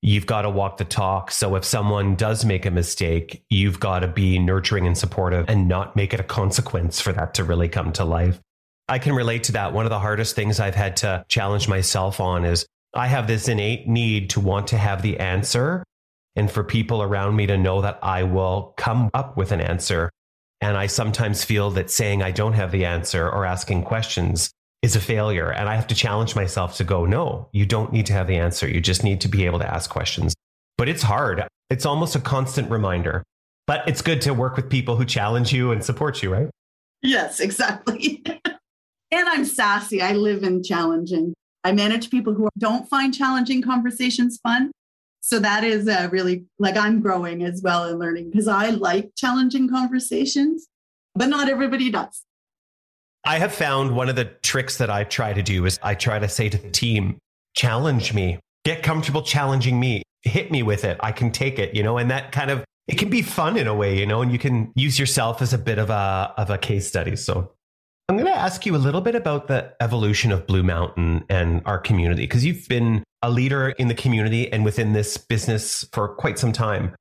you've 0.02 0.26
got 0.26 0.42
to 0.42 0.50
walk 0.50 0.78
the 0.78 0.84
talk. 0.84 1.30
So 1.30 1.54
if 1.54 1.64
someone 1.64 2.16
does 2.16 2.44
make 2.44 2.66
a 2.66 2.70
mistake, 2.70 3.44
you've 3.50 3.78
got 3.78 4.00
to 4.00 4.08
be 4.08 4.38
nurturing 4.38 4.86
and 4.86 4.96
supportive 4.96 5.48
and 5.48 5.68
not 5.68 5.94
make 5.94 6.14
it 6.14 6.20
a 6.20 6.24
consequence 6.24 7.00
for 7.00 7.12
that 7.12 7.34
to 7.34 7.44
really 7.44 7.68
come 7.68 7.92
to 7.92 8.04
life. 8.04 8.40
I 8.88 8.98
can 8.98 9.14
relate 9.14 9.44
to 9.44 9.52
that. 9.52 9.72
One 9.72 9.86
of 9.86 9.90
the 9.90 10.00
hardest 10.00 10.34
things 10.34 10.58
I've 10.58 10.74
had 10.74 10.96
to 10.98 11.24
challenge 11.28 11.68
myself 11.68 12.18
on 12.18 12.44
is 12.44 12.66
I 12.92 13.06
have 13.06 13.28
this 13.28 13.46
innate 13.46 13.86
need 13.86 14.30
to 14.30 14.40
want 14.40 14.66
to 14.68 14.78
have 14.78 15.02
the 15.02 15.20
answer 15.20 15.84
and 16.34 16.50
for 16.50 16.64
people 16.64 17.02
around 17.02 17.36
me 17.36 17.46
to 17.46 17.56
know 17.56 17.82
that 17.82 18.00
I 18.02 18.24
will 18.24 18.74
come 18.76 19.10
up 19.14 19.36
with 19.36 19.52
an 19.52 19.60
answer. 19.60 20.10
And 20.60 20.76
I 20.76 20.86
sometimes 20.86 21.42
feel 21.44 21.70
that 21.72 21.90
saying 21.90 22.22
I 22.22 22.30
don't 22.30 22.52
have 22.52 22.70
the 22.70 22.84
answer 22.84 23.28
or 23.28 23.46
asking 23.46 23.84
questions 23.84 24.50
is 24.82 24.96
a 24.96 25.00
failure. 25.00 25.50
And 25.50 25.68
I 25.68 25.74
have 25.74 25.86
to 25.88 25.94
challenge 25.94 26.36
myself 26.36 26.76
to 26.76 26.84
go, 26.84 27.04
no, 27.04 27.48
you 27.52 27.66
don't 27.66 27.92
need 27.92 28.06
to 28.06 28.12
have 28.12 28.26
the 28.26 28.36
answer. 28.36 28.68
You 28.68 28.80
just 28.80 29.04
need 29.04 29.20
to 29.22 29.28
be 29.28 29.46
able 29.46 29.58
to 29.58 29.74
ask 29.74 29.90
questions. 29.90 30.34
But 30.76 30.88
it's 30.88 31.02
hard. 31.02 31.46
It's 31.70 31.86
almost 31.86 32.16
a 32.16 32.20
constant 32.20 32.70
reminder. 32.70 33.22
But 33.66 33.88
it's 33.88 34.02
good 34.02 34.20
to 34.22 34.34
work 34.34 34.56
with 34.56 34.68
people 34.68 34.96
who 34.96 35.04
challenge 35.04 35.52
you 35.52 35.70
and 35.70 35.84
support 35.84 36.22
you, 36.22 36.32
right? 36.32 36.50
Yes, 37.02 37.40
exactly. 37.40 38.22
and 39.10 39.28
I'm 39.28 39.44
sassy. 39.44 40.02
I 40.02 40.12
live 40.12 40.42
in 40.42 40.62
challenging. 40.62 41.34
I 41.62 41.72
manage 41.72 42.10
people 42.10 42.34
who 42.34 42.48
don't 42.58 42.88
find 42.88 43.14
challenging 43.14 43.62
conversations 43.62 44.38
fun 44.42 44.70
so 45.20 45.38
that 45.38 45.64
is 45.64 45.88
uh, 45.88 46.08
really 46.10 46.44
like 46.58 46.76
I'm 46.76 47.00
growing 47.00 47.44
as 47.44 47.62
well 47.62 47.84
and 47.84 47.98
learning 47.98 48.30
because 48.30 48.48
I 48.48 48.70
like 48.70 49.10
challenging 49.16 49.68
conversations, 49.68 50.66
but 51.14 51.28
not 51.28 51.48
everybody 51.48 51.90
does. 51.90 52.24
I 53.24 53.38
have 53.38 53.52
found 53.52 53.94
one 53.94 54.08
of 54.08 54.16
the 54.16 54.24
tricks 54.24 54.78
that 54.78 54.88
I 54.88 55.04
try 55.04 55.32
to 55.32 55.42
do 55.42 55.66
is 55.66 55.78
I 55.82 55.94
try 55.94 56.18
to 56.18 56.28
say 56.28 56.48
to 56.48 56.56
the 56.56 56.70
team, 56.70 57.18
challenge 57.54 58.14
me, 58.14 58.38
get 58.64 58.82
comfortable 58.82 59.22
challenging 59.22 59.78
me, 59.78 60.02
hit 60.22 60.50
me 60.50 60.62
with 60.62 60.84
it. 60.84 60.98
I 61.00 61.12
can 61.12 61.30
take 61.30 61.58
it, 61.58 61.74
you 61.74 61.82
know, 61.82 61.98
and 61.98 62.10
that 62.10 62.32
kind 62.32 62.50
of 62.50 62.64
it 62.88 62.98
can 62.98 63.10
be 63.10 63.22
fun 63.22 63.56
in 63.56 63.66
a 63.66 63.74
way, 63.74 63.98
you 63.98 64.06
know, 64.06 64.22
and 64.22 64.32
you 64.32 64.38
can 64.38 64.72
use 64.74 64.98
yourself 64.98 65.42
as 65.42 65.52
a 65.52 65.58
bit 65.58 65.78
of 65.78 65.90
a 65.90 66.32
of 66.38 66.50
a 66.50 66.56
case 66.56 66.88
study. 66.88 67.14
So 67.14 67.52
I'm 68.08 68.16
going 68.16 68.26
to 68.26 68.36
ask 68.36 68.66
you 68.66 68.74
a 68.74 68.78
little 68.78 69.00
bit 69.00 69.14
about 69.14 69.46
the 69.46 69.72
evolution 69.80 70.32
of 70.32 70.46
Blue 70.46 70.64
Mountain 70.64 71.24
and 71.28 71.62
our 71.66 71.78
community 71.78 72.22
because 72.22 72.44
you've 72.44 72.66
been 72.66 73.04
a 73.22 73.30
leader 73.30 73.70
in 73.70 73.88
the 73.88 73.94
community 73.94 74.50
and 74.52 74.64
within 74.64 74.92
this 74.92 75.16
business 75.16 75.84
for 75.92 76.08
quite 76.08 76.38
some 76.38 76.52
time. 76.52 76.94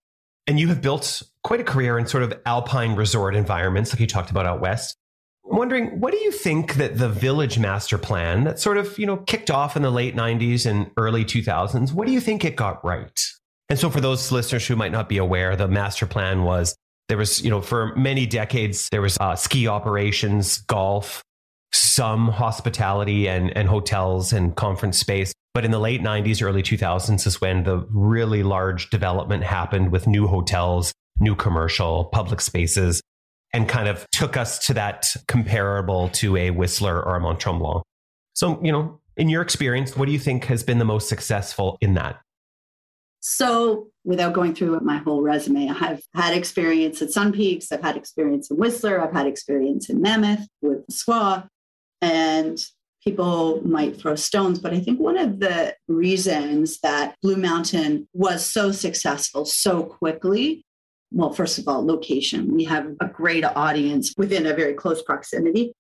And 0.47 0.59
you 0.59 0.67
have 0.67 0.81
built 0.81 1.21
quite 1.43 1.59
a 1.59 1.63
career 1.63 1.97
in 1.99 2.07
sort 2.07 2.23
of 2.23 2.33
alpine 2.45 2.95
resort 2.95 3.35
environments, 3.35 3.93
like 3.93 3.99
you 3.99 4.07
talked 4.07 4.31
about 4.31 4.45
out 4.45 4.61
west. 4.61 4.95
I'm 5.49 5.57
wondering, 5.57 5.99
what 5.99 6.11
do 6.11 6.19
you 6.19 6.31
think 6.31 6.75
that 6.75 6.97
the 6.97 7.09
village 7.09 7.57
master 7.57 7.97
plan 7.97 8.43
that 8.43 8.59
sort 8.59 8.77
of, 8.77 8.97
you 8.99 9.05
know, 9.05 9.17
kicked 9.17 9.49
off 9.49 9.75
in 9.75 9.81
the 9.81 9.91
late 9.91 10.15
90s 10.15 10.65
and 10.65 10.91
early 10.97 11.25
2000s, 11.25 11.93
what 11.93 12.07
do 12.07 12.13
you 12.13 12.19
think 12.19 12.43
it 12.45 12.55
got 12.55 12.83
right? 12.83 13.19
And 13.69 13.77
so 13.77 13.89
for 13.89 14.01
those 14.01 14.31
listeners 14.31 14.65
who 14.65 14.75
might 14.75 14.91
not 14.91 15.09
be 15.09 15.17
aware, 15.17 15.55
the 15.55 15.67
master 15.67 16.05
plan 16.05 16.43
was 16.43 16.75
there 17.07 17.17
was, 17.17 17.41
you 17.41 17.49
know, 17.49 17.61
for 17.61 17.95
many 17.95 18.25
decades, 18.25 18.89
there 18.89 19.01
was 19.01 19.17
uh, 19.19 19.35
ski 19.35 19.67
operations, 19.67 20.59
golf, 20.59 21.23
some 21.73 22.29
hospitality 22.29 23.27
and, 23.27 23.55
and 23.55 23.67
hotels 23.67 24.33
and 24.33 24.55
conference 24.55 24.97
space. 24.97 25.33
But 25.53 25.65
in 25.65 25.71
the 25.71 25.79
late 25.79 26.01
90s, 26.01 26.41
early 26.41 26.63
2000s 26.63 27.25
is 27.25 27.41
when 27.41 27.63
the 27.63 27.85
really 27.91 28.43
large 28.43 28.89
development 28.89 29.43
happened 29.43 29.91
with 29.91 30.07
new 30.07 30.27
hotels, 30.27 30.93
new 31.19 31.35
commercial, 31.35 32.05
public 32.05 32.41
spaces, 32.41 33.01
and 33.53 33.67
kind 33.67 33.88
of 33.88 34.07
took 34.11 34.38
us 34.38 34.59
to 34.67 34.73
that 34.75 35.07
comparable 35.27 36.09
to 36.09 36.38
a 36.38 36.51
Whistler 36.51 37.01
or 37.03 37.15
a 37.15 37.19
Mont 37.19 37.39
Tremblant. 37.39 37.81
So, 38.33 38.59
you 38.63 38.71
know, 38.71 38.99
in 39.17 39.27
your 39.27 39.41
experience, 39.41 39.97
what 39.97 40.05
do 40.05 40.11
you 40.11 40.19
think 40.19 40.45
has 40.45 40.63
been 40.63 40.77
the 40.77 40.85
most 40.85 41.09
successful 41.09 41.77
in 41.81 41.95
that? 41.95 42.19
So, 43.21 43.89
without 44.05 44.33
going 44.33 44.55
through 44.55 44.79
my 44.79 44.97
whole 44.97 45.21
resume, 45.21 45.67
I've 45.69 46.01
had 46.13 46.33
experience 46.33 47.01
at 47.01 47.11
Sun 47.11 47.33
Peaks, 47.33 47.71
I've 47.71 47.81
had 47.81 47.97
experience 47.97 48.49
in 48.49 48.57
Whistler, 48.57 49.01
I've 49.01 49.11
had 49.11 49.27
experience 49.27 49.89
in 49.89 50.01
Mammoth 50.01 50.47
with 50.61 50.88
SWA, 50.88 51.49
and 52.01 52.59
people 53.03 53.61
might 53.65 53.99
throw 53.99 54.15
stones. 54.15 54.59
But 54.59 54.73
I 54.73 54.79
think 54.79 54.99
one 54.99 55.17
of 55.17 55.39
the 55.39 55.75
reasons 55.87 56.79
that 56.81 57.15
Blue 57.21 57.37
Mountain 57.37 58.07
was 58.13 58.45
so 58.45 58.71
successful 58.71 59.45
so 59.45 59.83
quickly 59.83 60.63
well, 61.11 61.31
first 61.31 61.57
of 61.57 61.67
all, 61.67 61.85
location. 61.85 62.53
We 62.53 62.65
have 62.65 62.95
a 62.99 63.07
great 63.07 63.43
audience 63.43 64.13
within 64.17 64.45
a 64.45 64.53
very 64.53 64.73
close 64.73 65.01
proximity. 65.01 65.73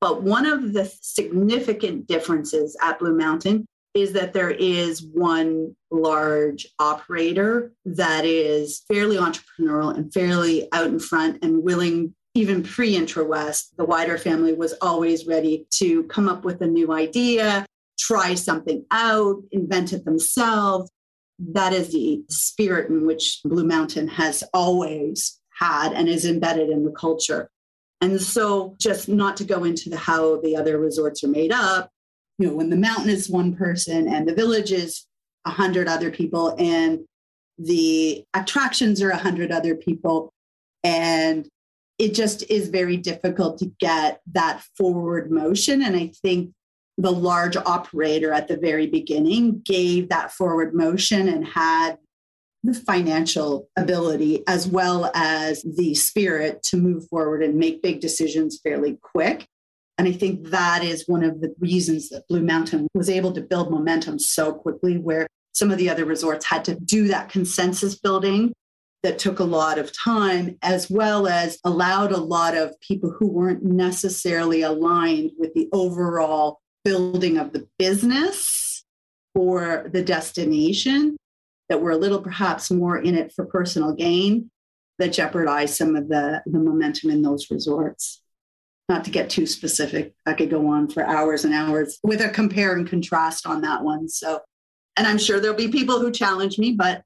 But 0.00 0.22
one 0.22 0.46
of 0.46 0.72
the 0.72 0.90
significant 1.00 2.06
differences 2.06 2.76
at 2.82 2.98
Blue 2.98 3.16
Mountain 3.16 3.66
is 3.94 4.12
that 4.12 4.34
there 4.34 4.50
is 4.50 5.02
one 5.02 5.74
large 5.90 6.66
operator 6.78 7.72
that 7.86 8.26
is 8.26 8.82
fairly 8.86 9.16
entrepreneurial 9.16 9.96
and 9.96 10.12
fairly 10.12 10.68
out 10.72 10.86
in 10.86 10.98
front 10.98 11.42
and 11.42 11.62
willing 11.62 12.14
even 12.36 12.62
pre 12.62 12.94
Intrawest, 12.94 13.74
the 13.76 13.86
Weider 13.86 14.20
family 14.20 14.52
was 14.52 14.74
always 14.82 15.26
ready 15.26 15.66
to 15.76 16.04
come 16.04 16.28
up 16.28 16.44
with 16.44 16.60
a 16.60 16.66
new 16.66 16.92
idea, 16.92 17.64
try 17.98 18.34
something 18.34 18.84
out, 18.90 19.42
invent 19.52 19.94
it 19.94 20.04
themselves. 20.04 20.90
That 21.38 21.72
is 21.72 21.92
the 21.92 22.22
spirit 22.28 22.90
in 22.90 23.06
which 23.06 23.40
Blue 23.44 23.64
Mountain 23.64 24.08
has 24.08 24.44
always 24.52 25.40
had 25.58 25.94
and 25.94 26.08
is 26.08 26.26
embedded 26.26 26.68
in 26.68 26.84
the 26.84 26.92
culture. 26.92 27.48
And 28.02 28.20
so, 28.20 28.76
just 28.78 29.08
not 29.08 29.38
to 29.38 29.44
go 29.44 29.64
into 29.64 29.88
the 29.88 29.96
how 29.96 30.40
the 30.42 30.56
other 30.56 30.78
resorts 30.78 31.24
are 31.24 31.28
made 31.28 31.52
up, 31.52 31.90
you 32.38 32.48
know, 32.48 32.54
when 32.54 32.68
the 32.68 32.76
mountain 32.76 33.08
is 33.08 33.30
one 33.30 33.56
person 33.56 34.12
and 34.12 34.28
the 34.28 34.34
village 34.34 34.72
is 34.72 35.06
a 35.46 35.50
hundred 35.50 35.88
other 35.88 36.10
people 36.10 36.54
and 36.58 37.06
the 37.58 38.24
attractions 38.34 39.00
are 39.00 39.10
a 39.10 39.16
hundred 39.16 39.50
other 39.50 39.74
people, 39.74 40.30
and 40.84 41.48
it 41.98 42.14
just 42.14 42.48
is 42.50 42.68
very 42.68 42.96
difficult 42.96 43.58
to 43.58 43.72
get 43.80 44.20
that 44.32 44.62
forward 44.76 45.30
motion. 45.30 45.82
And 45.82 45.96
I 45.96 46.12
think 46.22 46.52
the 46.98 47.12
large 47.12 47.56
operator 47.56 48.32
at 48.32 48.48
the 48.48 48.56
very 48.56 48.86
beginning 48.86 49.62
gave 49.64 50.08
that 50.08 50.32
forward 50.32 50.74
motion 50.74 51.28
and 51.28 51.46
had 51.46 51.98
the 52.62 52.74
financial 52.74 53.68
ability 53.76 54.42
as 54.48 54.66
well 54.66 55.10
as 55.14 55.62
the 55.62 55.94
spirit 55.94 56.62
to 56.64 56.76
move 56.76 57.06
forward 57.08 57.42
and 57.42 57.56
make 57.56 57.82
big 57.82 58.00
decisions 58.00 58.58
fairly 58.62 58.98
quick. 59.02 59.46
And 59.98 60.08
I 60.08 60.12
think 60.12 60.48
that 60.50 60.84
is 60.84 61.04
one 61.06 61.22
of 61.22 61.40
the 61.40 61.54
reasons 61.58 62.10
that 62.10 62.26
Blue 62.28 62.42
Mountain 62.42 62.88
was 62.92 63.08
able 63.08 63.32
to 63.32 63.40
build 63.40 63.70
momentum 63.70 64.18
so 64.18 64.52
quickly, 64.52 64.98
where 64.98 65.26
some 65.52 65.70
of 65.70 65.78
the 65.78 65.88
other 65.88 66.04
resorts 66.04 66.44
had 66.44 66.64
to 66.66 66.74
do 66.74 67.08
that 67.08 67.30
consensus 67.30 67.98
building 67.98 68.52
that 69.06 69.20
took 69.20 69.38
a 69.38 69.44
lot 69.44 69.78
of 69.78 69.96
time, 69.96 70.58
as 70.62 70.90
well 70.90 71.28
as 71.28 71.60
allowed 71.62 72.10
a 72.10 72.16
lot 72.16 72.56
of 72.56 72.74
people 72.80 73.08
who 73.08 73.28
weren't 73.28 73.62
necessarily 73.62 74.62
aligned 74.62 75.30
with 75.38 75.54
the 75.54 75.68
overall 75.72 76.58
building 76.84 77.38
of 77.38 77.52
the 77.52 77.68
business 77.78 78.84
or 79.32 79.88
the 79.92 80.02
destination 80.02 81.16
that 81.68 81.80
were 81.80 81.92
a 81.92 81.96
little 81.96 82.20
perhaps 82.20 82.68
more 82.68 82.98
in 82.98 83.14
it 83.14 83.32
for 83.32 83.46
personal 83.46 83.94
gain 83.94 84.50
that 84.98 85.12
jeopardized 85.12 85.76
some 85.76 85.94
of 85.94 86.08
the, 86.08 86.42
the 86.44 86.58
momentum 86.58 87.10
in 87.10 87.22
those 87.22 87.48
resorts. 87.48 88.20
Not 88.88 89.04
to 89.04 89.12
get 89.12 89.30
too 89.30 89.46
specific, 89.46 90.14
I 90.26 90.32
could 90.32 90.50
go 90.50 90.66
on 90.66 90.88
for 90.88 91.06
hours 91.06 91.44
and 91.44 91.54
hours 91.54 92.00
with 92.02 92.20
a 92.20 92.28
compare 92.28 92.74
and 92.74 92.88
contrast 92.88 93.46
on 93.46 93.60
that 93.60 93.84
one. 93.84 94.08
So, 94.08 94.40
and 94.96 95.06
I'm 95.06 95.18
sure 95.18 95.38
there'll 95.38 95.56
be 95.56 95.68
people 95.68 96.00
who 96.00 96.10
challenge 96.10 96.58
me, 96.58 96.72
but 96.72 97.04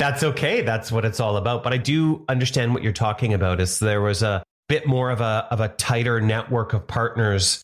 that's 0.00 0.22
okay. 0.22 0.62
That's 0.62 0.90
what 0.90 1.04
it's 1.04 1.20
all 1.20 1.36
about. 1.36 1.62
But 1.62 1.74
I 1.74 1.76
do 1.76 2.24
understand 2.26 2.72
what 2.72 2.82
you're 2.82 2.92
talking 2.92 3.34
about. 3.34 3.60
Is 3.60 3.78
there 3.78 4.00
was 4.00 4.22
a 4.22 4.42
bit 4.66 4.86
more 4.86 5.10
of 5.10 5.20
a 5.20 5.46
of 5.50 5.60
a 5.60 5.68
tighter 5.68 6.22
network 6.22 6.72
of 6.72 6.86
partners 6.86 7.62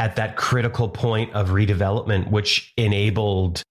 at 0.00 0.16
that 0.16 0.36
critical 0.36 0.88
point 0.88 1.32
of 1.32 1.50
redevelopment, 1.50 2.28
which 2.30 2.72
enabled 2.76 3.62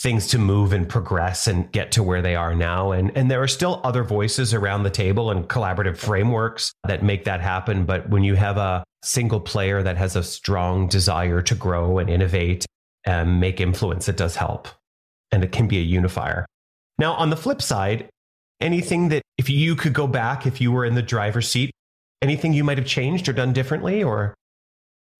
things 0.00 0.26
to 0.28 0.38
move 0.38 0.72
and 0.72 0.88
progress 0.88 1.46
and 1.46 1.70
get 1.70 1.92
to 1.92 2.02
where 2.02 2.22
they 2.22 2.34
are 2.34 2.54
now. 2.54 2.90
And, 2.90 3.16
and 3.16 3.30
there 3.30 3.42
are 3.42 3.48
still 3.48 3.80
other 3.84 4.02
voices 4.02 4.52
around 4.52 4.82
the 4.82 4.90
table 4.90 5.30
and 5.30 5.46
collaborative 5.46 5.96
frameworks 5.96 6.72
that 6.88 7.04
make 7.04 7.24
that 7.24 7.40
happen. 7.40 7.84
But 7.84 8.08
when 8.08 8.24
you 8.24 8.34
have 8.34 8.56
a 8.56 8.82
single 9.04 9.40
player 9.40 9.82
that 9.82 9.98
has 9.98 10.16
a 10.16 10.22
strong 10.22 10.88
desire 10.88 11.42
to 11.42 11.54
grow 11.54 11.98
and 11.98 12.10
innovate 12.10 12.66
and 13.04 13.40
make 13.40 13.60
influence, 13.60 14.08
it 14.08 14.16
does 14.16 14.36
help. 14.36 14.68
And 15.30 15.44
it 15.44 15.52
can 15.52 15.68
be 15.68 15.78
a 15.78 15.82
unifier. 15.82 16.46
Now, 17.00 17.14
on 17.14 17.30
the 17.30 17.36
flip 17.36 17.62
side, 17.62 18.10
anything 18.60 19.08
that 19.08 19.22
if 19.38 19.48
you 19.48 19.74
could 19.74 19.94
go 19.94 20.06
back, 20.06 20.46
if 20.46 20.60
you 20.60 20.70
were 20.70 20.84
in 20.84 20.94
the 20.94 21.02
driver's 21.02 21.48
seat, 21.48 21.70
anything 22.20 22.52
you 22.52 22.62
might 22.62 22.76
have 22.76 22.86
changed 22.86 23.26
or 23.26 23.32
done 23.32 23.54
differently 23.54 24.02
or 24.02 24.34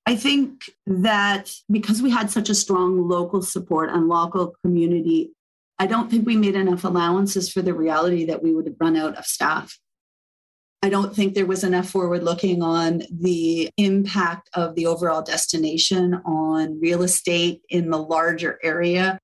I 0.04 0.16
think 0.16 0.64
that 0.86 1.50
because 1.70 2.02
we 2.02 2.10
had 2.10 2.30
such 2.30 2.50
a 2.50 2.54
strong 2.54 3.08
local 3.08 3.40
support 3.42 3.90
and 3.90 4.08
local 4.08 4.54
community, 4.62 5.30
I 5.78 5.86
don't 5.86 6.10
think 6.10 6.26
we 6.26 6.36
made 6.36 6.54
enough 6.54 6.84
allowances 6.84 7.50
for 7.50 7.62
the 7.62 7.72
reality 7.72 8.26
that 8.26 8.42
we 8.42 8.52
would 8.52 8.76
run 8.78 8.96
out 8.96 9.16
of 9.16 9.24
staff. 9.24 9.78
I 10.82 10.90
don't 10.90 11.14
think 11.14 11.34
there 11.34 11.46
was 11.46 11.64
enough 11.64 11.88
forward 11.88 12.24
looking 12.24 12.62
on 12.62 13.02
the 13.10 13.70
impact 13.78 14.50
of 14.54 14.74
the 14.74 14.86
overall 14.86 15.22
destination 15.22 16.20
on 16.26 16.80
real 16.80 17.02
estate 17.02 17.62
in 17.70 17.90
the 17.90 17.98
larger 17.98 18.58
area. 18.62 19.18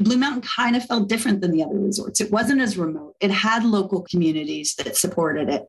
Blue 0.00 0.16
Mountain 0.16 0.42
kind 0.42 0.76
of 0.76 0.84
felt 0.84 1.08
different 1.08 1.40
than 1.40 1.50
the 1.50 1.62
other 1.62 1.78
resorts. 1.78 2.20
It 2.20 2.30
wasn't 2.30 2.60
as 2.60 2.76
remote. 2.76 3.16
It 3.20 3.30
had 3.30 3.64
local 3.64 4.02
communities 4.02 4.74
that 4.76 4.96
supported 4.96 5.48
it 5.48 5.66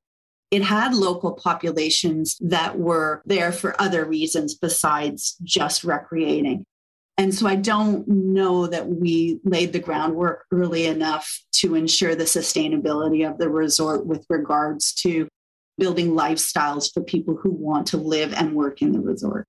it 0.52 0.62
had 0.62 0.94
local 0.94 1.32
populations 1.32 2.38
that 2.42 2.78
were 2.78 3.24
there 3.26 3.54
for 3.54 3.82
other 3.82 4.06
reasons 4.06 4.54
besides 4.54 5.38
just 5.44 5.86
recreating. 5.86 6.66
And 7.18 7.34
so 7.34 7.48
I 7.48 7.56
don't 7.56 8.06
know 8.08 8.68
that 8.68 8.88
we 8.88 9.40
laid 9.46 9.72
the 9.72 9.80
groundwork 9.80 10.46
early 10.52 10.86
enough 10.88 11.42
to 11.54 11.76
ensure 11.76 12.16
the 12.16 12.26
sustainability 12.26 13.30
of 13.30 13.38
the 13.38 13.50
resort 13.50 14.06
with 14.06 14.26
regards 14.30 14.94
to 14.96 15.28
building 15.78 16.12
lifestyles 16.12 16.92
for 16.94 17.02
people 17.02 17.38
who 17.38 17.52
want 17.52 17.88
to 17.88 17.98
live 17.98 18.34
and 18.34 18.54
work 18.54 18.82
in 18.82 18.92
the 18.92 19.00
resort. 19.00 19.48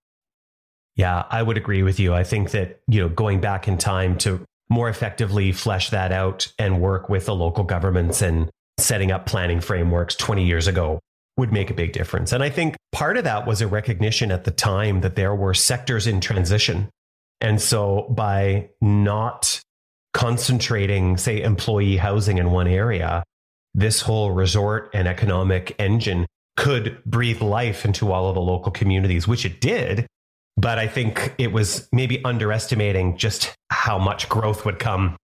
Yeah, 0.94 1.24
I 1.30 1.42
would 1.42 1.56
agree 1.56 1.82
with 1.82 1.98
you. 1.98 2.14
I 2.14 2.22
think 2.22 2.50
that, 2.50 2.80
you 2.86 3.00
know, 3.00 3.08
going 3.08 3.40
back 3.40 3.66
in 3.66 3.78
time 3.78 4.18
to 4.18 4.44
more 4.72 4.88
effectively 4.88 5.52
flesh 5.52 5.90
that 5.90 6.10
out 6.10 6.52
and 6.58 6.80
work 6.80 7.08
with 7.08 7.26
the 7.26 7.34
local 7.34 7.62
governments 7.62 8.22
and 8.22 8.50
setting 8.78 9.12
up 9.12 9.26
planning 9.26 9.60
frameworks 9.60 10.16
20 10.16 10.44
years 10.44 10.66
ago 10.66 10.98
would 11.36 11.52
make 11.52 11.70
a 11.70 11.74
big 11.74 11.92
difference. 11.92 12.32
And 12.32 12.42
I 12.42 12.50
think 12.50 12.76
part 12.90 13.16
of 13.16 13.24
that 13.24 13.46
was 13.46 13.60
a 13.60 13.68
recognition 13.68 14.30
at 14.30 14.44
the 14.44 14.50
time 14.50 15.02
that 15.02 15.14
there 15.14 15.34
were 15.34 15.54
sectors 15.54 16.06
in 16.06 16.20
transition. 16.20 16.88
And 17.40 17.60
so 17.60 18.06
by 18.10 18.70
not 18.80 19.60
concentrating, 20.14 21.16
say, 21.16 21.42
employee 21.42 21.96
housing 21.96 22.38
in 22.38 22.50
one 22.50 22.68
area, 22.68 23.24
this 23.74 24.00
whole 24.00 24.30
resort 24.32 24.90
and 24.92 25.08
economic 25.08 25.74
engine 25.78 26.26
could 26.56 27.02
breathe 27.04 27.40
life 27.40 27.84
into 27.84 28.12
all 28.12 28.28
of 28.28 28.34
the 28.34 28.40
local 28.40 28.70
communities, 28.70 29.26
which 29.26 29.46
it 29.46 29.60
did. 29.60 30.06
But 30.56 30.78
I 30.78 30.86
think 30.86 31.34
it 31.38 31.52
was 31.52 31.88
maybe 31.92 32.24
underestimating 32.24 33.16
just 33.16 33.54
how 33.70 33.98
much 33.98 34.28
growth 34.28 34.64
would 34.64 34.78
come 34.78 35.16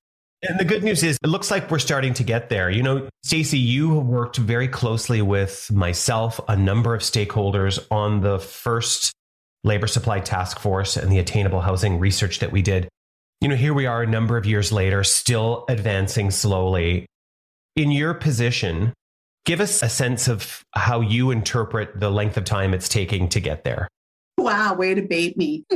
and 0.42 0.58
the 0.58 0.64
good 0.64 0.84
news 0.84 1.02
is, 1.02 1.18
it 1.22 1.28
looks 1.28 1.50
like 1.50 1.68
we're 1.70 1.80
starting 1.80 2.14
to 2.14 2.22
get 2.22 2.48
there. 2.48 2.70
You 2.70 2.82
know, 2.82 3.08
Stacey, 3.24 3.58
you 3.58 3.98
worked 3.98 4.36
very 4.36 4.68
closely 4.68 5.20
with 5.20 5.70
myself, 5.72 6.40
a 6.48 6.56
number 6.56 6.94
of 6.94 7.00
stakeholders 7.00 7.84
on 7.90 8.20
the 8.20 8.38
first 8.38 9.12
labor 9.64 9.88
supply 9.88 10.20
task 10.20 10.60
force 10.60 10.96
and 10.96 11.10
the 11.10 11.18
attainable 11.18 11.60
housing 11.60 11.98
research 11.98 12.38
that 12.38 12.52
we 12.52 12.62
did. 12.62 12.88
You 13.40 13.48
know, 13.48 13.56
here 13.56 13.74
we 13.74 13.86
are 13.86 14.02
a 14.02 14.06
number 14.06 14.36
of 14.36 14.46
years 14.46 14.70
later, 14.70 15.02
still 15.02 15.64
advancing 15.68 16.30
slowly. 16.30 17.06
In 17.74 17.90
your 17.90 18.14
position, 18.14 18.92
give 19.44 19.60
us 19.60 19.82
a 19.82 19.88
sense 19.88 20.28
of 20.28 20.62
how 20.72 21.00
you 21.00 21.32
interpret 21.32 21.98
the 21.98 22.10
length 22.10 22.36
of 22.36 22.44
time 22.44 22.74
it's 22.74 22.88
taking 22.88 23.28
to 23.30 23.40
get 23.40 23.64
there. 23.64 23.88
Wow, 24.48 24.74
way 24.76 24.94
to 24.94 25.02
bait 25.02 25.36
me. 25.36 25.66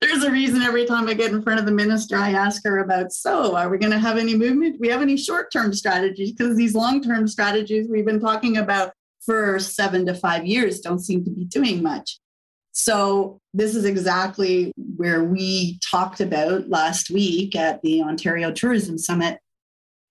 there's 0.00 0.24
a 0.24 0.30
reason 0.30 0.62
every 0.62 0.86
time 0.86 1.06
I 1.06 1.12
get 1.12 1.32
in 1.32 1.42
front 1.42 1.60
of 1.60 1.66
the 1.66 1.72
minister, 1.72 2.16
I 2.16 2.30
ask 2.30 2.64
her 2.64 2.78
about, 2.78 3.12
so 3.12 3.54
are 3.54 3.68
we 3.68 3.76
going 3.76 3.92
to 3.92 3.98
have 3.98 4.16
any 4.16 4.34
movement? 4.34 4.76
Do 4.76 4.78
we 4.80 4.88
have 4.88 5.02
any 5.02 5.18
short 5.18 5.52
term 5.52 5.74
strategies? 5.74 6.32
Because 6.32 6.56
these 6.56 6.74
long 6.74 7.02
term 7.02 7.28
strategies 7.28 7.88
we've 7.90 8.06
been 8.06 8.20
talking 8.20 8.56
about 8.56 8.94
for 9.20 9.58
seven 9.58 10.06
to 10.06 10.14
five 10.14 10.46
years 10.46 10.80
don't 10.80 11.00
seem 11.00 11.22
to 11.26 11.30
be 11.30 11.44
doing 11.44 11.82
much. 11.82 12.20
So, 12.72 13.38
this 13.52 13.76
is 13.76 13.84
exactly 13.84 14.72
where 14.96 15.22
we 15.24 15.78
talked 15.90 16.22
about 16.22 16.70
last 16.70 17.10
week 17.10 17.54
at 17.54 17.82
the 17.82 18.00
Ontario 18.00 18.50
Tourism 18.50 18.96
Summit. 18.96 19.40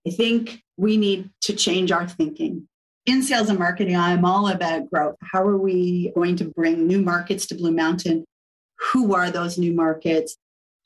I 0.08 0.12
think 0.12 0.62
we 0.78 0.96
need 0.96 1.32
to 1.42 1.56
change 1.56 1.92
our 1.92 2.08
thinking. 2.08 2.68
In 3.06 3.22
sales 3.22 3.50
and 3.50 3.60
marketing, 3.60 3.98
I'm 3.98 4.24
all 4.24 4.48
about 4.48 4.90
growth. 4.90 5.18
How 5.22 5.44
are 5.44 5.58
we 5.58 6.12
going 6.16 6.38
to 6.38 6.46
bring 6.46 6.88
new 6.88 7.02
markets 7.02 7.46
to 7.48 7.56
Blue 7.56 7.74
Mountain? 7.74 8.26
who 8.92 9.14
are 9.14 9.32
those 9.32 9.58
new 9.58 9.74
markets? 9.74 10.38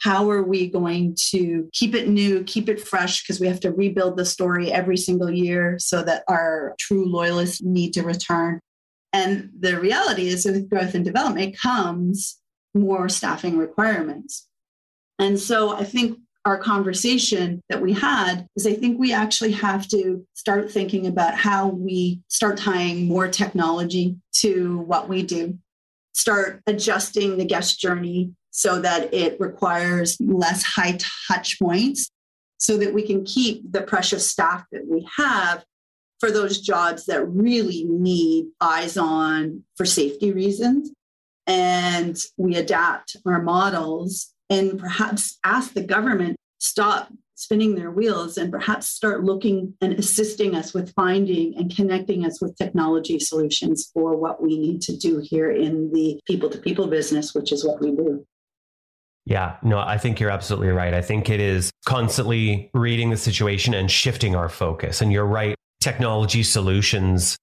How 0.01 0.29
are 0.29 0.43
we 0.43 0.69
going 0.69 1.15
to 1.31 1.69
keep 1.73 1.95
it 1.95 2.07
new, 2.07 2.43
keep 2.43 2.69
it 2.69 2.79
fresh? 2.79 3.23
Because 3.23 3.39
we 3.39 3.47
have 3.47 3.59
to 3.61 3.71
rebuild 3.71 4.17
the 4.17 4.25
story 4.25 4.71
every 4.71 4.97
single 4.97 5.31
year 5.31 5.77
so 5.79 6.03
that 6.03 6.23
our 6.27 6.75
true 6.79 7.05
loyalists 7.05 7.63
need 7.63 7.93
to 7.93 8.03
return. 8.03 8.59
And 9.11 9.49
the 9.59 9.79
reality 9.79 10.27
is, 10.27 10.45
with 10.45 10.69
growth 10.69 10.93
and 10.93 11.03
development 11.03 11.57
comes 11.57 12.37
more 12.75 13.09
staffing 13.09 13.57
requirements. 13.57 14.47
And 15.17 15.39
so 15.39 15.75
I 15.75 15.83
think 15.83 16.19
our 16.47 16.57
conversation 16.57 17.61
that 17.67 17.81
we 17.81 17.91
had 17.91 18.47
is 18.55 18.65
I 18.65 18.73
think 18.73 18.97
we 18.97 19.11
actually 19.11 19.51
have 19.51 19.85
to 19.89 20.25
start 20.33 20.71
thinking 20.71 21.05
about 21.05 21.35
how 21.35 21.67
we 21.67 22.21
start 22.29 22.57
tying 22.57 23.05
more 23.05 23.27
technology 23.27 24.15
to 24.35 24.77
what 24.79 25.09
we 25.09 25.23
do 25.23 25.59
start 26.13 26.61
adjusting 26.65 27.37
the 27.37 27.45
guest 27.45 27.79
journey 27.79 28.31
so 28.49 28.79
that 28.79 29.13
it 29.13 29.37
requires 29.41 30.17
less 30.21 30.63
high 30.63 30.97
touch 31.27 31.59
points 31.59 32.09
so 32.57 32.77
that 32.77 32.93
we 32.93 33.05
can 33.05 33.25
keep 33.25 33.69
the 33.71 33.81
precious 33.81 34.27
staff 34.27 34.63
that 34.71 34.87
we 34.87 35.07
have 35.17 35.65
for 36.19 36.31
those 36.31 36.61
jobs 36.61 37.05
that 37.05 37.27
really 37.27 37.83
need 37.87 38.45
eyes 38.61 38.97
on 38.97 39.63
for 39.75 39.85
safety 39.85 40.31
reasons. 40.31 40.91
And 41.45 42.17
we 42.37 42.55
adapt 42.55 43.17
our 43.25 43.41
models 43.41 44.33
and 44.49 44.79
perhaps 44.79 45.37
ask 45.43 45.73
the 45.73 45.83
government 45.83 46.35
stop 46.59 47.09
spinning 47.35 47.75
their 47.75 47.91
wheels 47.91 48.37
and 48.37 48.51
perhaps 48.51 48.87
start 48.87 49.23
looking 49.23 49.73
and 49.79 49.93
assisting 49.93 50.55
us 50.55 50.73
with 50.73 50.91
finding 50.95 51.55
and 51.55 51.73
connecting 51.75 52.25
us 52.25 52.41
with 52.41 52.57
technology 52.57 53.19
solutions 53.19 53.91
for 53.93 54.17
what 54.17 54.41
we 54.41 54.57
need 54.57 54.81
to 54.81 54.97
do 54.97 55.21
here 55.23 55.51
in 55.51 55.91
the 55.93 56.19
people 56.25 56.49
to 56.49 56.57
people 56.57 56.87
business, 56.87 57.35
which 57.35 57.51
is 57.51 57.63
what 57.63 57.79
we 57.79 57.91
do. 57.91 58.25
Yeah, 59.25 59.57
no, 59.61 59.77
I 59.77 59.97
think 59.97 60.19
you're 60.19 60.31
absolutely 60.31 60.69
right. 60.69 60.93
I 60.93 61.01
think 61.01 61.29
it 61.29 61.39
is 61.39 61.69
constantly 61.85 62.71
reading 62.73 63.11
the 63.11 63.17
situation 63.17 63.73
and 63.73 63.91
shifting 63.91 64.35
our 64.35 64.49
focus. 64.49 65.01
And 65.01 65.11
you're 65.11 65.25
right, 65.25 65.55
technology 65.79 66.41
solutions. 66.41 67.37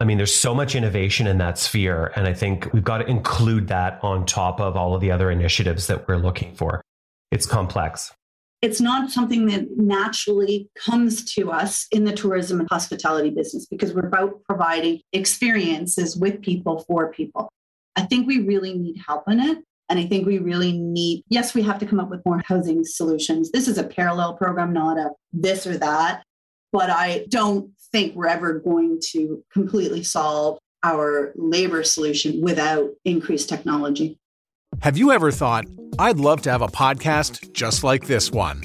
I 0.00 0.04
mean, 0.04 0.16
there's 0.16 0.34
so 0.34 0.54
much 0.54 0.74
innovation 0.74 1.26
in 1.26 1.38
that 1.38 1.58
sphere. 1.58 2.12
And 2.14 2.26
I 2.26 2.32
think 2.32 2.72
we've 2.72 2.84
got 2.84 2.98
to 2.98 3.06
include 3.06 3.68
that 3.68 3.98
on 4.02 4.26
top 4.26 4.60
of 4.60 4.76
all 4.76 4.94
of 4.94 5.00
the 5.00 5.10
other 5.10 5.30
initiatives 5.30 5.88
that 5.88 6.06
we're 6.06 6.18
looking 6.18 6.54
for. 6.54 6.82
It's 7.30 7.46
complex 7.46 8.12
it's 8.60 8.80
not 8.80 9.10
something 9.10 9.46
that 9.46 9.76
naturally 9.76 10.68
comes 10.74 11.32
to 11.34 11.50
us 11.52 11.86
in 11.92 12.04
the 12.04 12.12
tourism 12.12 12.58
and 12.58 12.68
hospitality 12.70 13.30
business 13.30 13.66
because 13.66 13.92
we're 13.92 14.06
about 14.06 14.42
providing 14.44 15.00
experiences 15.12 16.16
with 16.16 16.42
people 16.42 16.84
for 16.88 17.12
people. 17.12 17.48
I 17.94 18.02
think 18.02 18.26
we 18.26 18.40
really 18.40 18.76
need 18.76 19.00
help 19.06 19.28
in 19.28 19.38
it. 19.40 19.58
And 19.88 19.98
I 19.98 20.06
think 20.06 20.26
we 20.26 20.38
really 20.38 20.72
need, 20.72 21.22
yes, 21.28 21.54
we 21.54 21.62
have 21.62 21.78
to 21.78 21.86
come 21.86 21.98
up 21.98 22.10
with 22.10 22.24
more 22.26 22.42
housing 22.46 22.84
solutions. 22.84 23.50
This 23.52 23.68
is 23.68 23.78
a 23.78 23.84
parallel 23.84 24.34
program, 24.34 24.72
not 24.72 24.98
a 24.98 25.10
this 25.32 25.66
or 25.66 25.78
that. 25.78 26.24
But 26.72 26.90
I 26.90 27.26
don't 27.28 27.70
think 27.92 28.14
we're 28.14 28.26
ever 28.26 28.60
going 28.60 29.00
to 29.12 29.42
completely 29.52 30.02
solve 30.02 30.58
our 30.82 31.32
labor 31.36 31.82
solution 31.82 32.40
without 32.40 32.90
increased 33.04 33.48
technology. 33.48 34.18
Have 34.80 34.96
you 34.96 35.10
ever 35.10 35.32
thought, 35.32 35.64
I'd 35.98 36.20
love 36.20 36.42
to 36.42 36.50
have 36.50 36.62
a 36.62 36.68
podcast 36.68 37.52
just 37.52 37.82
like 37.82 38.06
this 38.06 38.30
one? 38.30 38.64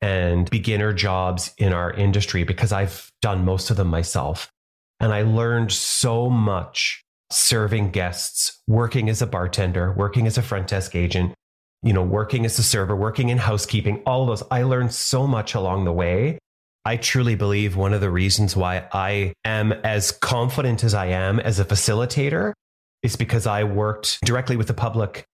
and 0.00 0.48
beginner 0.50 0.92
jobs 0.92 1.52
in 1.58 1.72
our 1.72 1.92
industry 1.92 2.44
because 2.44 2.72
I've 2.72 3.10
done 3.20 3.44
most 3.44 3.70
of 3.70 3.76
them 3.76 3.88
myself. 3.88 4.50
And 5.00 5.12
I 5.12 5.22
learned 5.22 5.72
so 5.72 6.28
much 6.28 7.04
serving 7.30 7.90
guests, 7.90 8.60
working 8.66 9.08
as 9.08 9.22
a 9.22 9.26
bartender, 9.26 9.92
working 9.92 10.26
as 10.26 10.38
a 10.38 10.42
front 10.42 10.68
desk 10.68 10.94
agent, 10.94 11.34
you 11.82 11.92
know, 11.92 12.02
working 12.02 12.44
as 12.44 12.58
a 12.58 12.62
server, 12.62 12.96
working 12.96 13.28
in 13.28 13.38
housekeeping, 13.38 14.02
all 14.06 14.22
of 14.22 14.28
those. 14.28 14.48
I 14.50 14.62
learned 14.62 14.92
so 14.92 15.26
much 15.26 15.54
along 15.54 15.84
the 15.84 15.92
way. 15.92 16.38
I 16.84 16.96
truly 16.96 17.34
believe 17.34 17.76
one 17.76 17.92
of 17.92 18.00
the 18.00 18.10
reasons 18.10 18.56
why 18.56 18.88
I 18.92 19.34
am 19.44 19.72
as 19.72 20.10
confident 20.10 20.84
as 20.84 20.94
I 20.94 21.06
am 21.06 21.38
as 21.38 21.60
a 21.60 21.64
facilitator 21.64 22.52
is 23.02 23.14
because 23.14 23.46
I 23.46 23.64
worked 23.64 24.20
directly 24.24 24.56
with 24.56 24.68
the 24.68 24.74
public 24.74 25.24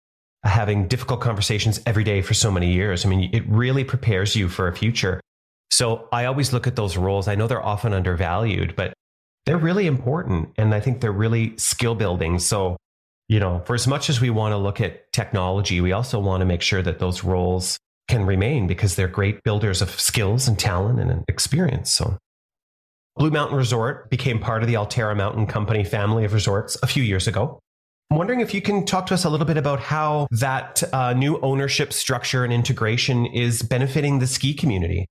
having 0.45 0.87
difficult 0.87 1.21
conversations 1.21 1.81
every 1.85 2.03
day 2.03 2.21
for 2.21 2.33
so 2.33 2.51
many 2.51 2.71
years. 2.71 3.05
I 3.05 3.09
mean, 3.09 3.29
it 3.33 3.43
really 3.47 3.83
prepares 3.83 4.35
you 4.35 4.47
for 4.47 4.67
a 4.67 4.75
future. 4.75 5.19
So 5.71 6.07
I 6.11 6.25
always 6.25 6.53
look 6.53 6.67
at 6.67 6.75
those 6.75 6.95
roles. 6.97 7.27
I 7.27 7.35
know 7.35 7.47
they're 7.47 7.65
often 7.65 7.93
undervalued, 7.93 8.75
but 8.75 8.93
they're 9.45 9.57
really 9.57 9.87
important. 9.87 10.49
And 10.57 10.73
I 10.73 10.79
think 10.79 11.01
they're 11.01 11.11
really 11.11 11.57
skill 11.57 11.95
building. 11.95 12.39
So, 12.39 12.77
you 13.27 13.39
know, 13.39 13.61
for 13.65 13.73
as 13.73 13.87
much 13.87 14.09
as 14.09 14.21
we 14.21 14.29
want 14.29 14.53
to 14.53 14.57
look 14.57 14.79
at 14.79 15.11
technology, 15.11 15.81
we 15.81 15.91
also 15.91 16.19
want 16.19 16.41
to 16.41 16.45
make 16.45 16.61
sure 16.61 16.81
that 16.81 16.99
those 16.99 17.23
roles 17.23 17.77
can 18.07 18.25
remain 18.25 18.67
because 18.67 18.95
they're 18.95 19.07
great 19.07 19.43
builders 19.43 19.81
of 19.81 19.99
skills 19.99 20.47
and 20.47 20.59
talent 20.59 20.99
and 20.99 21.25
experience. 21.27 21.91
So, 21.91 22.17
Blue 23.15 23.31
Mountain 23.31 23.57
Resort 23.57 24.09
became 24.09 24.39
part 24.39 24.61
of 24.61 24.67
the 24.67 24.73
Alterra 24.75 25.15
Mountain 25.15 25.47
Company 25.47 25.83
family 25.83 26.25
of 26.25 26.33
resorts 26.33 26.77
a 26.83 26.87
few 26.87 27.01
years 27.01 27.27
ago. 27.27 27.59
I'm 28.11 28.17
wondering 28.17 28.39
if 28.39 28.53
you 28.53 28.61
can 28.61 28.85
talk 28.85 29.07
to 29.07 29.13
us 29.13 29.25
a 29.25 29.29
little 29.29 29.47
bit 29.47 29.57
about 29.57 29.79
how 29.79 30.27
that 30.31 30.83
uh, 30.93 31.13
new 31.13 31.39
ownership 31.41 31.91
structure 31.91 32.43
and 32.43 32.53
integration 32.53 33.25
is 33.25 33.61
benefiting 33.61 34.19
the 34.19 34.27
ski 34.27 34.53
community. 34.53 35.07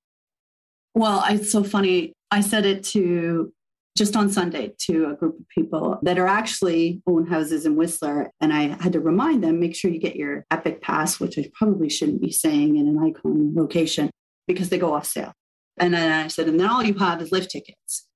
Well, 0.95 1.25
it's 1.29 1.51
so 1.51 1.65
funny. 1.65 2.13
I 2.31 2.41
said 2.41 2.65
it 2.65 2.85
to 2.85 3.53
just 3.97 4.17
on 4.17 4.29
Sunday 4.29 4.73
to 4.87 5.07
a 5.11 5.15
group 5.15 5.39
of 5.39 5.49
people 5.49 5.99
that 6.03 6.19
are 6.19 6.27
actually 6.27 7.01
own 7.07 7.27
houses 7.27 7.65
in 7.65 7.77
Whistler. 7.77 8.31
And 8.41 8.53
I 8.53 8.77
had 8.83 8.93
to 8.93 9.01
remind 9.01 9.45
them 9.45 9.61
make 9.61 9.77
sure 9.77 9.91
you 9.91 10.01
get 10.01 10.17
your 10.17 10.45
Epic 10.51 10.81
Pass, 10.83 11.21
which 11.21 11.39
I 11.39 11.49
probably 11.55 11.89
shouldn't 11.89 12.21
be 12.21 12.33
saying 12.33 12.77
in 12.77 12.89
an 12.89 12.99
icon 12.99 13.55
location 13.55 14.11
because 14.49 14.69
they 14.69 14.79
go 14.79 14.95
off 14.95 15.07
sale. 15.07 15.33
And 15.79 15.95
then 15.95 16.11
I 16.11 16.29
said, 16.29 16.49
and 16.49 16.59
then 16.59 16.69
all 16.69 16.83
you 16.83 16.95
have 16.95 17.21
is 17.23 17.33
lift 17.33 17.51
tickets. 17.51 18.07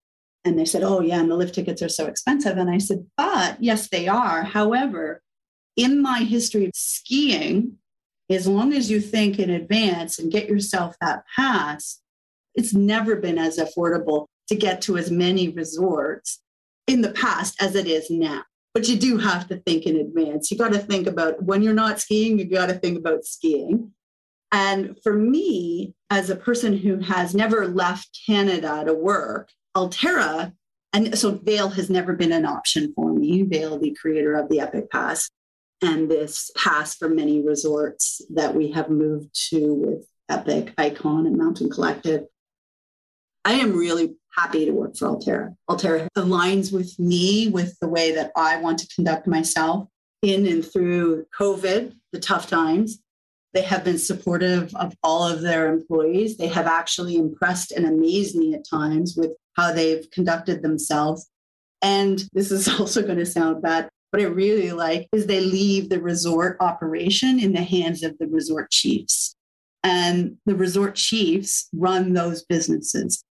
And 0.45 0.59
they 0.59 0.65
said, 0.65 0.83
oh, 0.83 1.01
yeah, 1.01 1.21
and 1.21 1.31
the 1.31 1.37
lift 1.37 1.55
tickets 1.55 1.83
are 1.83 1.89
so 1.89 2.07
expensive. 2.07 2.57
And 2.57 2.71
I 2.71 2.79
said, 2.79 3.07
but 3.17 3.63
yes, 3.63 3.89
they 3.89 4.09
are. 4.09 4.43
However, 4.43 5.23
in 5.77 6.01
my 6.01 6.21
history 6.21 6.67
of 6.67 6.73
skiing, 6.75 7.79
as 8.31 8.47
long 8.47 8.73
as 8.73 8.91
you 8.91 9.01
think 9.01 9.39
in 9.39 9.51
advance 9.51 10.19
and 10.19 10.31
get 10.31 10.49
yourself 10.49 10.97
that 11.01 11.25
pass, 11.35 12.01
it's 12.55 12.75
never 12.75 13.17
been 13.17 13.39
as 13.39 13.59
affordable 13.59 14.27
to 14.49 14.55
get 14.55 14.81
to 14.83 14.97
as 14.97 15.11
many 15.11 15.49
resorts 15.49 16.41
in 16.87 17.03
the 17.03 17.13
past 17.13 17.61
as 17.63 17.75
it 17.75 17.87
is 17.87 18.11
now. 18.11 18.43
But 18.75 18.89
you 18.89 18.97
do 18.97 19.19
have 19.19 19.49
to 19.49 19.57
think 19.59 19.87
in 19.87 19.97
advance. 19.97 20.51
You 20.51 20.59
got 20.59 20.73
to 20.73 20.79
think 20.79 21.07
about 21.07 21.43
when 21.43 21.63
you're 21.63 21.75
not 21.75 22.01
skiing, 22.01 22.39
you 22.39 22.45
got 22.45 22.67
to 22.67 22.75
think 22.75 22.99
about 22.99 23.25
skiing. 23.25 23.93
And 24.53 24.97
for 25.03 25.13
me, 25.13 25.95
as 26.11 26.31
a 26.31 26.37
person 26.37 26.77
who 26.77 26.99
has 27.01 27.35
never 27.35 27.69
left 27.69 28.19
Canada 28.27 28.85
to 28.87 28.95
work, 28.95 29.51
Alterra, 29.79 30.53
and 30.93 31.19
so 31.19 31.33
Vail 31.33 31.69
has 31.69 31.89
never 31.89 32.15
been 32.15 32.33
an 32.33 32.47
option 32.47 32.93
for 32.95 33.13
me. 33.13 33.43
Vail, 33.43 33.79
the 33.79 33.97
creator 34.01 34.35
of 34.35 34.49
the 34.49 34.61
Epic 34.61 34.91
Pass, 34.91 35.31
and 35.83 36.11
this 36.11 36.51
pass 36.57 36.95
for 36.97 37.09
many 37.09 37.41
resorts 37.41 38.23
that 38.31 38.55
we 38.55 38.73
have 38.73 38.91
moved 38.91 39.31
to 39.51 39.75
with 39.75 40.07
Epic, 40.29 40.75
Icon, 40.77 41.27
and 41.27 41.37
Mountain 41.37 41.71
Collective. 41.71 42.25
I 43.45 43.53
am 43.53 43.77
really 43.77 44.17
happy 44.37 44.67
to 44.67 44.73
work 44.73 44.97
for 44.97 45.09
Alterra. 45.09 45.55
Alterra 45.71 46.09
aligns 46.17 46.73
with 46.73 46.99
me 46.99 47.49
with 47.49 47.79
the 47.81 47.89
way 47.89 48.13
that 48.13 48.33
I 48.37 48.61
want 48.61 48.79
to 48.81 48.89
conduct 48.95 49.27
myself 49.27 49.89
in 50.23 50.47
and 50.47 50.65
through 50.65 51.27
COVID, 51.39 51.95
the 52.13 52.21
tough 52.21 52.49
times. 52.49 53.01
They 53.55 53.63
have 53.63 53.85
been 53.85 53.99
supportive 53.99 54.75
of 54.75 54.95
all 55.03 55.27
of 55.27 55.41
their 55.41 55.73
employees. 55.73 56.37
They 56.37 56.49
have 56.49 56.67
actually 56.67 57.17
impressed 57.17 57.73
and 57.73 57.87
amazed 57.87 58.37
me 58.37 58.55
at 58.55 58.69
times 58.69 59.17
with 59.17 59.33
how 59.59 59.73
they've 59.73 60.09
conducted 60.13 60.63
themselves. 60.63 61.29
And 61.83 62.25
this 62.33 62.51
is 62.51 62.69
also 62.81 63.03
going 63.03 63.19
to 63.19 63.27
sound 63.27 63.61
bad. 63.61 63.91
What 64.11 64.23
I 64.23 64.27
really 64.27 64.73
like 64.73 65.09
is 65.13 65.27
they 65.27 65.41
leave 65.41 65.91
the 65.91 66.01
resort 66.01 66.57
operation 66.61 67.39
in 67.39 67.53
the 67.53 67.63
hands 67.63 68.03
of 68.03 68.17
the 68.19 68.27
resort 68.27 68.71
chiefs. 68.71 69.35
And 69.85 70.39
the 70.47 70.55
resort 70.55 70.95
chiefs 70.95 71.69
run 71.75 72.15
those 72.15 72.43
businesses 72.45 73.23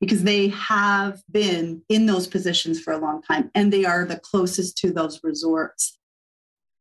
because 0.00 0.24
they 0.24 0.48
have 0.48 1.22
been 1.30 1.82
in 1.88 2.04
those 2.04 2.26
positions 2.26 2.80
for 2.80 2.92
a 2.92 2.98
long 2.98 3.22
time 3.22 3.50
and 3.54 3.72
they 3.72 3.86
are 3.86 4.04
the 4.04 4.20
closest 4.20 4.76
to 4.78 4.92
those 4.92 5.20
resorts. 5.22 5.98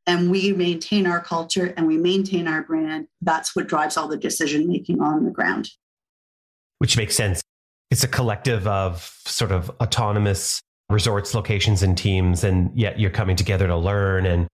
And 0.05 0.29
we 0.29 0.51
maintain 0.51 1.07
our 1.07 1.21
culture 1.21 1.73
and 1.77 1.87
we 1.87 1.97
maintain 1.97 2.47
our 2.47 2.61
brand. 2.61 3.07
That's 3.21 3.55
what 3.55 3.67
drives 3.67 3.97
all 3.97 4.07
the 4.07 4.17
decision 4.17 4.67
making 4.67 5.01
on 5.01 5.23
the 5.23 5.31
ground. 5.31 5.69
Which 6.79 6.97
makes 6.97 7.15
sense 7.15 7.44
it's 7.91 8.03
a 8.03 8.07
collective 8.07 8.67
of 8.67 9.17
sort 9.25 9.51
of 9.51 9.69
autonomous 9.81 10.61
resorts, 10.89 11.33
locations, 11.33 11.81
and 11.83 11.97
teams, 11.97 12.43
and 12.43 12.71
yet 12.77 12.99
you're 12.99 13.09
coming 13.09 13.35
together 13.35 13.67
to 13.67 13.75
learn. 13.75 14.25
And 14.25 14.47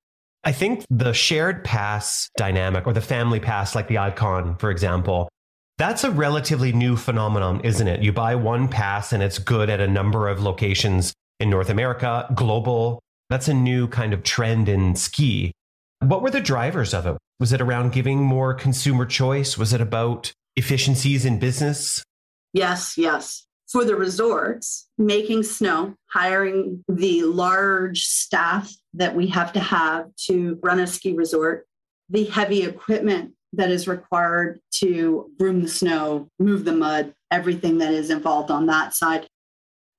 I 0.43 0.51
think 0.51 0.85
the 0.89 1.13
shared 1.13 1.63
pass 1.63 2.29
dynamic 2.37 2.87
or 2.87 2.93
the 2.93 3.01
family 3.01 3.39
pass, 3.39 3.75
like 3.75 3.87
the 3.87 3.97
icon, 3.97 4.57
for 4.57 4.71
example, 4.71 5.29
that's 5.77 6.03
a 6.03 6.11
relatively 6.11 6.71
new 6.71 6.95
phenomenon, 6.95 7.61
isn't 7.61 7.87
it? 7.87 8.01
You 8.01 8.13
buy 8.13 8.35
one 8.35 8.67
pass 8.67 9.13
and 9.13 9.23
it's 9.23 9.39
good 9.39 9.69
at 9.69 9.79
a 9.79 9.87
number 9.87 10.27
of 10.27 10.41
locations 10.41 11.13
in 11.39 11.49
North 11.49 11.69
America, 11.69 12.31
global. 12.35 12.99
That's 13.29 13.47
a 13.47 13.53
new 13.53 13.87
kind 13.87 14.13
of 14.13 14.23
trend 14.23 14.69
in 14.69 14.95
ski. 14.95 15.51
What 15.99 16.21
were 16.21 16.29
the 16.29 16.41
drivers 16.41 16.93
of 16.93 17.07
it? 17.07 17.17
Was 17.39 17.51
it 17.53 17.61
around 17.61 17.93
giving 17.93 18.19
more 18.21 18.53
consumer 18.53 19.05
choice? 19.05 19.57
Was 19.57 19.73
it 19.73 19.81
about 19.81 20.31
efficiencies 20.55 21.25
in 21.25 21.39
business? 21.39 22.03
Yes, 22.53 22.97
yes. 22.97 23.45
For 23.71 23.85
the 23.85 23.95
resorts, 23.95 24.89
making 24.97 25.43
snow, 25.43 25.95
hiring 26.09 26.83
the 26.89 27.23
large 27.23 28.03
staff 28.03 28.73
that 28.93 29.15
we 29.15 29.27
have 29.27 29.53
to 29.53 29.61
have 29.61 30.13
to 30.27 30.59
run 30.61 30.79
a 30.79 30.87
ski 30.87 31.13
resort, 31.13 31.65
the 32.09 32.25
heavy 32.25 32.63
equipment 32.63 33.33
that 33.53 33.71
is 33.71 33.87
required 33.87 34.59
to 34.71 35.29
broom 35.37 35.61
the 35.61 35.67
snow, 35.67 36.29
move 36.39 36.65
the 36.65 36.73
mud, 36.73 37.13
everything 37.31 37.77
that 37.79 37.93
is 37.93 38.09
involved 38.09 38.51
on 38.51 38.65
that 38.65 38.93
side. 38.93 39.27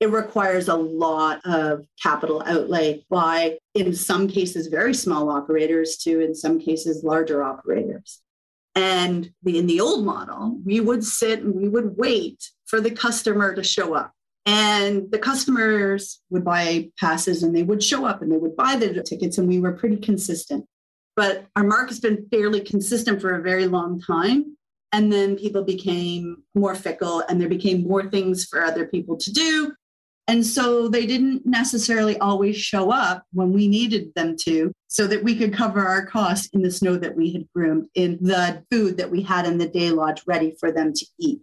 It 0.00 0.10
requires 0.10 0.68
a 0.68 0.74
lot 0.74 1.40
of 1.44 1.86
capital 2.02 2.42
outlay 2.44 3.04
by, 3.08 3.58
in 3.74 3.94
some 3.94 4.26
cases, 4.26 4.66
very 4.66 4.94
small 4.94 5.30
operators 5.30 5.96
to, 5.98 6.20
in 6.20 6.34
some 6.34 6.58
cases, 6.58 7.04
larger 7.04 7.42
operators. 7.42 8.21
And 8.74 9.30
in 9.44 9.66
the 9.66 9.80
old 9.80 10.04
model, 10.04 10.58
we 10.64 10.80
would 10.80 11.04
sit 11.04 11.40
and 11.40 11.54
we 11.54 11.68
would 11.68 11.96
wait 11.96 12.50
for 12.66 12.80
the 12.80 12.90
customer 12.90 13.54
to 13.54 13.62
show 13.62 13.94
up. 13.94 14.12
And 14.46 15.10
the 15.10 15.18
customers 15.18 16.20
would 16.30 16.44
buy 16.44 16.90
passes 16.98 17.42
and 17.42 17.54
they 17.54 17.62
would 17.62 17.82
show 17.82 18.06
up 18.06 18.22
and 18.22 18.32
they 18.32 18.38
would 18.38 18.56
buy 18.56 18.76
the 18.76 19.02
tickets, 19.02 19.38
and 19.38 19.46
we 19.46 19.60
were 19.60 19.72
pretty 19.72 19.98
consistent. 19.98 20.64
But 21.14 21.46
our 21.54 21.64
mark 21.64 21.90
has 21.90 22.00
been 22.00 22.26
fairly 22.30 22.60
consistent 22.60 23.20
for 23.20 23.34
a 23.34 23.42
very 23.42 23.66
long 23.66 24.00
time. 24.00 24.56
And 24.94 25.10
then 25.10 25.36
people 25.36 25.64
became 25.64 26.42
more 26.54 26.74
fickle 26.74 27.22
and 27.28 27.40
there 27.40 27.48
became 27.48 27.82
more 27.82 28.10
things 28.10 28.44
for 28.44 28.62
other 28.62 28.86
people 28.86 29.16
to 29.16 29.32
do. 29.32 29.72
And 30.28 30.46
so 30.46 30.88
they 30.88 31.04
didn't 31.04 31.44
necessarily 31.44 32.16
always 32.18 32.56
show 32.56 32.92
up 32.92 33.24
when 33.32 33.52
we 33.52 33.66
needed 33.66 34.12
them 34.14 34.36
to 34.42 34.72
so 34.86 35.06
that 35.08 35.24
we 35.24 35.36
could 35.36 35.52
cover 35.52 35.86
our 35.86 36.06
costs 36.06 36.48
in 36.52 36.62
the 36.62 36.70
snow 36.70 36.96
that 36.96 37.16
we 37.16 37.32
had 37.32 37.48
groomed, 37.54 37.88
in 37.94 38.18
the 38.20 38.62
food 38.70 38.96
that 38.98 39.10
we 39.10 39.22
had 39.22 39.46
in 39.46 39.58
the 39.58 39.68
day 39.68 39.90
lodge 39.90 40.22
ready 40.26 40.54
for 40.60 40.70
them 40.70 40.92
to 40.92 41.06
eat. 41.18 41.40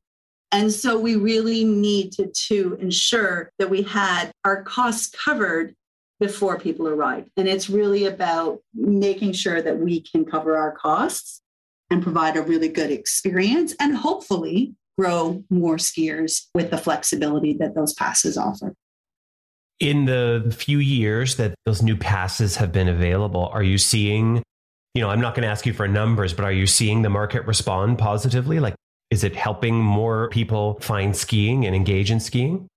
And 0.51 0.71
so 0.71 0.97
we 0.99 1.15
really 1.15 1.63
needed 1.63 2.33
to 2.47 2.77
ensure 2.79 3.51
that 3.59 3.69
we 3.69 3.83
had 3.83 4.31
our 4.45 4.63
costs 4.63 5.13
covered 5.23 5.75
before 6.19 6.59
people 6.59 6.87
arrived. 6.87 7.29
And 7.37 7.47
it's 7.47 7.69
really 7.69 8.05
about 8.05 8.59
making 8.73 9.33
sure 9.33 9.61
that 9.61 9.77
we 9.77 10.01
can 10.01 10.25
cover 10.25 10.57
our 10.57 10.71
costs 10.71 11.41
and 11.89 12.03
provide 12.03 12.37
a 12.37 12.41
really 12.41 12.67
good 12.67 12.91
experience 12.91 13.73
and 13.79 13.95
hopefully 13.95 14.75
grow 14.99 15.41
more 15.49 15.77
skiers 15.77 16.47
with 16.53 16.71
the 16.71 16.77
flexibility 16.77 17.53
that 17.53 17.73
those 17.73 17.93
passes 17.93 18.37
offer. 18.37 18.75
In 19.79 20.03
the 20.03 20.53
few 20.55 20.79
years 20.79 21.37
that 21.37 21.55
those 21.65 21.81
new 21.81 21.95
passes 21.95 22.57
have 22.57 22.73
been 22.73 22.89
available, 22.89 23.49
are 23.53 23.63
you 23.63 23.77
seeing, 23.77 24.43
you 24.93 25.01
know, 25.01 25.09
I'm 25.09 25.21
not 25.21 25.35
going 25.35 25.43
to 25.43 25.47
ask 25.47 25.65
you 25.65 25.71
for 25.71 25.87
numbers, 25.87 26.33
but 26.33 26.43
are 26.43 26.51
you 26.51 26.67
seeing 26.67 27.01
the 27.01 27.09
market 27.09 27.45
respond 27.47 27.97
positively? 27.97 28.59
Like, 28.59 28.75
is 29.09 29.23
it 29.23 29.37
helping 29.37 29.75
more 29.75 30.27
people 30.29 30.77
find 30.81 31.15
skiing 31.15 31.65
and 31.65 31.73
engage 31.73 32.11
in 32.11 32.19
skiing? 32.19 32.67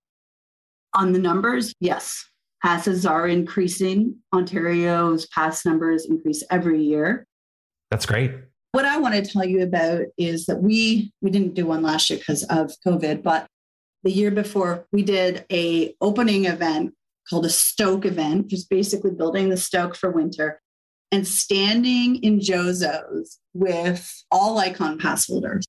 On 0.95 1.11
the 1.11 1.19
numbers, 1.19 1.73
yes. 1.81 2.23
Passes 2.63 3.05
are 3.05 3.27
increasing. 3.27 4.15
Ontario's 4.33 5.27
pass 5.27 5.65
numbers 5.65 6.05
increase 6.05 6.41
every 6.49 6.81
year. 6.81 7.25
That's 7.91 8.05
great. 8.05 8.31
What 8.73 8.85
I 8.85 8.97
want 8.97 9.13
to 9.13 9.21
tell 9.21 9.45
you 9.45 9.61
about 9.61 10.07
is 10.17 10.47
that 10.47 10.63
we 10.63 11.13
we 11.21 11.29
didn't 11.29 11.53
do 11.53 11.67
one 11.67 11.83
last 11.83 12.09
year 12.09 12.17
because 12.17 12.41
of 12.45 12.71
COVID, 12.83 13.21
but 13.21 13.45
the 14.01 14.11
year 14.11 14.31
before 14.31 14.87
we 14.91 15.03
did 15.03 15.45
a 15.51 15.93
opening 16.01 16.45
event 16.45 16.95
called 17.29 17.45
a 17.45 17.51
Stoke 17.51 18.03
event, 18.03 18.47
just 18.47 18.71
basically 18.71 19.11
building 19.11 19.49
the 19.49 19.57
Stoke 19.57 19.95
for 19.95 20.09
winter 20.09 20.59
and 21.11 21.27
standing 21.27 22.15
in 22.23 22.39
Jozo's 22.39 23.37
with 23.53 24.11
all 24.31 24.57
icon 24.57 24.97
pass 24.97 25.27
holders 25.27 25.67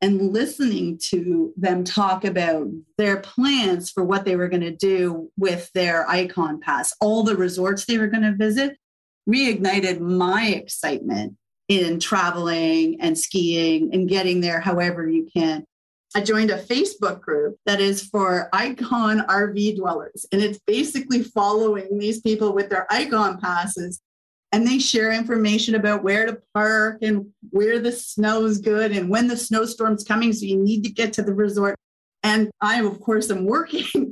and 0.00 0.32
listening 0.32 0.98
to 1.10 1.52
them 1.58 1.84
talk 1.84 2.24
about 2.24 2.68
their 2.96 3.18
plans 3.18 3.90
for 3.90 4.02
what 4.02 4.24
they 4.24 4.34
were 4.34 4.48
going 4.48 4.62
to 4.62 4.74
do 4.74 5.30
with 5.36 5.70
their 5.74 6.08
icon 6.08 6.58
pass, 6.62 6.94
all 7.02 7.22
the 7.22 7.36
resorts 7.36 7.84
they 7.84 7.98
were 7.98 8.06
going 8.06 8.22
to 8.22 8.34
visit, 8.34 8.78
reignited 9.28 10.00
my 10.00 10.46
excitement 10.46 11.36
in 11.68 11.98
traveling 11.98 13.00
and 13.00 13.18
skiing 13.18 13.92
and 13.92 14.08
getting 14.08 14.40
there 14.40 14.60
however 14.60 15.08
you 15.08 15.28
can. 15.32 15.64
I 16.14 16.20
joined 16.20 16.50
a 16.50 16.62
Facebook 16.62 17.20
group 17.20 17.58
that 17.66 17.80
is 17.80 18.02
for 18.04 18.48
icon 18.52 19.20
RV 19.28 19.76
dwellers, 19.76 20.24
and 20.32 20.40
it's 20.40 20.60
basically 20.66 21.22
following 21.22 21.98
these 21.98 22.20
people 22.20 22.54
with 22.54 22.70
their 22.70 22.86
icon 22.90 23.38
passes. 23.38 24.00
And 24.52 24.66
they 24.66 24.78
share 24.78 25.12
information 25.12 25.74
about 25.74 26.04
where 26.04 26.24
to 26.24 26.40
park 26.54 26.98
and 27.02 27.26
where 27.50 27.80
the 27.80 27.90
snow 27.90 28.44
is 28.44 28.58
good 28.58 28.92
and 28.92 29.10
when 29.10 29.26
the 29.26 29.36
snowstorm's 29.36 30.04
coming. 30.04 30.32
So 30.32 30.46
you 30.46 30.56
need 30.56 30.84
to 30.84 30.88
get 30.88 31.12
to 31.14 31.22
the 31.22 31.34
resort. 31.34 31.76
And 32.22 32.50
I, 32.60 32.80
of 32.80 33.00
course, 33.00 33.28
am 33.30 33.44
working 33.44 34.05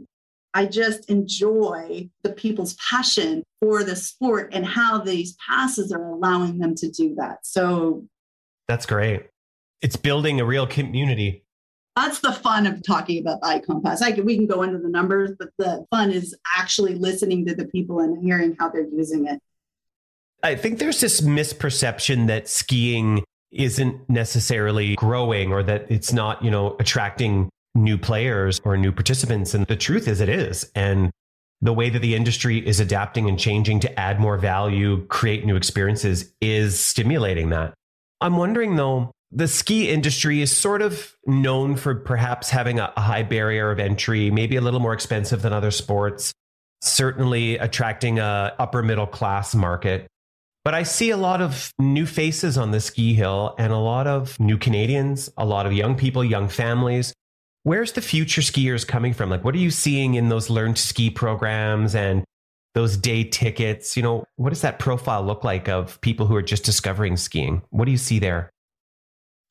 I 0.54 0.66
just 0.66 1.10
enjoy 1.10 2.08
the 2.22 2.30
people's 2.30 2.74
passion 2.74 3.42
for 3.60 3.82
the 3.82 3.96
sport 3.96 4.50
and 4.52 4.64
how 4.64 4.98
these 4.98 5.36
passes 5.46 5.90
are 5.90 6.12
allowing 6.12 6.58
them 6.58 6.76
to 6.76 6.88
do 6.90 7.14
that. 7.16 7.38
So 7.42 8.06
that's 8.68 8.86
great. 8.86 9.26
It's 9.82 9.96
building 9.96 10.40
a 10.40 10.44
real 10.44 10.66
community. 10.66 11.44
That's 11.96 12.20
the 12.20 12.32
fun 12.32 12.66
of 12.66 12.82
talking 12.84 13.20
about 13.20 13.40
the 13.40 13.48
Icon 13.48 13.82
Pass. 13.82 14.00
I 14.00 14.12
can, 14.12 14.24
we 14.24 14.36
can 14.36 14.46
go 14.46 14.62
into 14.62 14.78
the 14.78 14.88
numbers, 14.88 15.32
but 15.38 15.50
the 15.58 15.84
fun 15.90 16.10
is 16.10 16.36
actually 16.56 16.94
listening 16.94 17.46
to 17.46 17.54
the 17.54 17.66
people 17.66 18.00
and 18.00 18.24
hearing 18.24 18.56
how 18.58 18.68
they're 18.68 18.86
using 18.86 19.26
it. 19.26 19.40
I 20.42 20.56
think 20.56 20.78
there's 20.78 21.00
this 21.00 21.20
misperception 21.20 22.26
that 22.28 22.48
skiing 22.48 23.24
isn't 23.50 24.08
necessarily 24.10 24.94
growing 24.96 25.52
or 25.52 25.62
that 25.62 25.90
it's 25.90 26.12
not, 26.12 26.44
you 26.44 26.50
know, 26.50 26.76
attracting 26.80 27.48
new 27.74 27.98
players 27.98 28.60
or 28.64 28.76
new 28.76 28.92
participants. 28.92 29.54
And 29.54 29.66
the 29.66 29.76
truth 29.76 30.08
is, 30.08 30.20
it 30.20 30.28
is. 30.28 30.70
And 30.74 31.10
the 31.60 31.72
way 31.72 31.90
that 31.90 32.00
the 32.00 32.14
industry 32.14 32.58
is 32.58 32.80
adapting 32.80 33.28
and 33.28 33.38
changing 33.38 33.80
to 33.80 34.00
add 34.00 34.20
more 34.20 34.36
value, 34.36 35.06
create 35.06 35.44
new 35.46 35.56
experiences 35.56 36.32
is 36.40 36.78
stimulating 36.78 37.50
that. 37.50 37.74
I'm 38.20 38.36
wondering 38.36 38.76
though, 38.76 39.10
the 39.30 39.48
ski 39.48 39.90
industry 39.90 40.42
is 40.42 40.56
sort 40.56 40.80
of 40.82 41.12
known 41.26 41.74
for 41.74 41.94
perhaps 41.94 42.50
having 42.50 42.78
a, 42.78 42.92
high 42.96 43.24
barrier 43.24 43.70
of 43.70 43.80
entry, 43.80 44.30
maybe 44.30 44.56
a 44.56 44.60
little 44.60 44.78
more 44.78 44.92
expensive 44.92 45.42
than 45.42 45.52
other 45.52 45.72
sports, 45.72 46.32
certainly 46.82 47.58
attracting 47.58 48.20
a 48.20 48.54
upper 48.58 48.82
middle 48.82 49.06
class 49.06 49.54
market. 49.54 50.06
But 50.64 50.74
I 50.74 50.84
see 50.84 51.10
a 51.10 51.16
lot 51.16 51.42
of 51.42 51.72
new 51.78 52.06
faces 52.06 52.56
on 52.56 52.70
the 52.70 52.80
ski 52.80 53.14
hill 53.14 53.54
and 53.58 53.72
a 53.72 53.78
lot 53.78 54.06
of 54.06 54.38
new 54.38 54.56
Canadians, 54.56 55.30
a 55.36 55.44
lot 55.44 55.66
of 55.66 55.72
young 55.72 55.96
people, 55.96 56.22
young 56.24 56.48
families 56.48 57.12
where's 57.64 57.92
the 57.92 58.00
future 58.00 58.40
skiers 58.40 58.86
coming 58.86 59.12
from? 59.12 59.28
Like, 59.28 59.42
what 59.42 59.54
are 59.54 59.58
you 59.58 59.70
seeing 59.70 60.14
in 60.14 60.28
those 60.28 60.48
learned 60.48 60.78
ski 60.78 61.10
programs 61.10 61.94
and 61.94 62.24
those 62.74 62.96
day 62.96 63.24
tickets? 63.24 63.96
You 63.96 64.04
know, 64.04 64.24
what 64.36 64.50
does 64.50 64.60
that 64.60 64.78
profile 64.78 65.24
look 65.24 65.42
like 65.42 65.68
of 65.68 66.00
people 66.00 66.26
who 66.26 66.36
are 66.36 66.42
just 66.42 66.64
discovering 66.64 67.16
skiing? 67.16 67.62
What 67.70 67.86
do 67.86 67.90
you 67.90 67.98
see 67.98 68.20
there? 68.20 68.50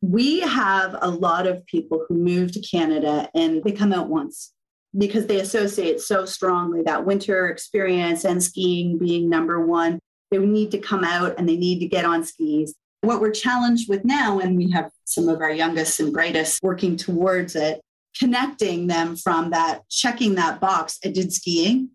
We 0.02 0.42
have 0.42 0.96
a 1.02 1.10
lot 1.10 1.48
of 1.48 1.66
people 1.66 2.06
who 2.08 2.16
move 2.16 2.52
to 2.54 2.62
Canada 2.62 3.30
and 3.34 3.64
they 3.64 3.72
come 3.72 3.94
out 3.94 4.10
once 4.10 4.52
because 4.98 5.26
they 5.26 5.40
associate 5.40 6.02
so 6.02 6.26
strongly 6.26 6.84
that 6.84 7.06
winter 7.06 7.48
experience 7.48 8.26
and 8.26 8.44
skiing 8.44 8.98
being 8.98 9.30
number 9.30 9.66
one. 9.66 10.00
They 10.30 10.40
need 10.40 10.72
to 10.72 10.78
come 10.78 11.04
out 11.04 11.36
and 11.38 11.48
they 11.48 11.56
need 11.56 11.80
to 11.80 11.88
get 11.88 12.06
on 12.06 12.24
skis. 12.24 12.76
What 13.02 13.22
we're 13.22 13.32
challenged 13.32 13.90
with 13.90 14.06
now, 14.06 14.40
and 14.40 14.58
we 14.58 14.72
have 14.72 14.90
some 15.04 15.30
of 15.30 15.42
our 15.42 15.52
youngest 15.52 16.00
and 16.00 16.12
brightest 16.12 16.62
working 16.64 16.96
towards 16.96 17.56
it, 17.56 17.82
connecting 18.18 18.88
them 18.88 19.16
from 19.16 19.52
that, 19.52 19.88
checking 19.90 20.36
that 20.36 20.60
box, 20.60 21.00
I 21.04 21.10
did 21.10 21.34
skiing, 21.34 21.90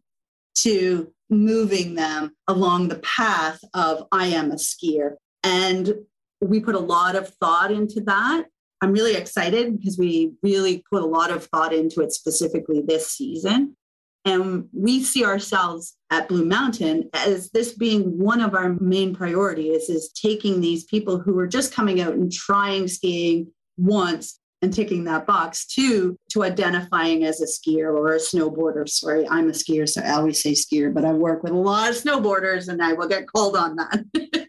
to 0.59 1.13
moving 1.31 1.95
them 1.95 2.35
along 2.47 2.89
the 2.89 2.99
path 2.99 3.61
of 3.75 4.05
I 4.13 4.27
am 4.27 4.51
a 4.51 4.57
skier. 4.57 5.17
And 5.45 5.95
we 6.41 6.61
put 6.61 6.75
a 6.75 6.81
lot 6.81 7.17
of 7.17 7.29
thought 7.41 7.71
into 7.71 8.01
that. 8.03 8.47
I'm 8.81 8.93
really 8.93 9.15
excited 9.15 9.77
because 9.77 9.99
we 9.99 10.33
really 10.43 10.85
put 10.91 11.03
a 11.03 11.07
lot 11.07 11.31
of 11.31 11.45
thought 11.47 11.73
into 11.73 12.01
it 12.01 12.13
specifically 12.13 12.81
this 12.81 13.11
season. 13.11 13.77
And 14.25 14.69
we 14.73 15.03
see 15.03 15.25
ourselves 15.25 15.97
at 16.11 16.29
Blue 16.29 16.45
Mountain 16.45 17.09
as 17.15 17.51
this 17.51 17.73
being 17.73 18.19
one 18.19 18.41
of 18.41 18.55
our 18.55 18.75
main 18.81 19.15
priorities 19.15 19.89
is 19.89 20.13
taking 20.13 20.61
these 20.61 20.85
people 20.85 21.19
who 21.19 21.39
are 21.39 21.47
just 21.47 21.73
coming 21.73 22.01
out 22.01 22.15
and 22.15 22.31
trying 22.31 22.89
skiing 22.89 23.53
once 23.77 24.39
and 24.63 24.75
ticking 24.75 25.05
that 25.05 25.27
box 25.27 25.67
two 25.67 26.19
to 26.31 26.43
identifying 26.43 27.25
as 27.25 27.41
a 27.41 27.47
skier 27.47 27.95
or 27.95 28.15
a 28.15 28.19
snowboarder. 28.19 28.89
Sorry 28.89 29.27
i'm 29.29 29.49
a 29.49 29.53
skier 29.53 29.89
so 29.89 30.03
i 30.03 30.11
always 30.11 30.43
say 30.43 30.53
skier 30.53 30.93
but 30.93 31.05
i 31.05 31.13
work 31.13 31.43
with 31.43 31.53
a 31.53 31.57
lot 31.57 31.91
of 31.91 31.97
snowboarders 31.97 32.69
and 32.69 32.83
i 32.83 32.93
will 32.93 33.09
get 33.09 33.27
called 33.27 33.57
on 33.57 33.77
that. 33.77 34.49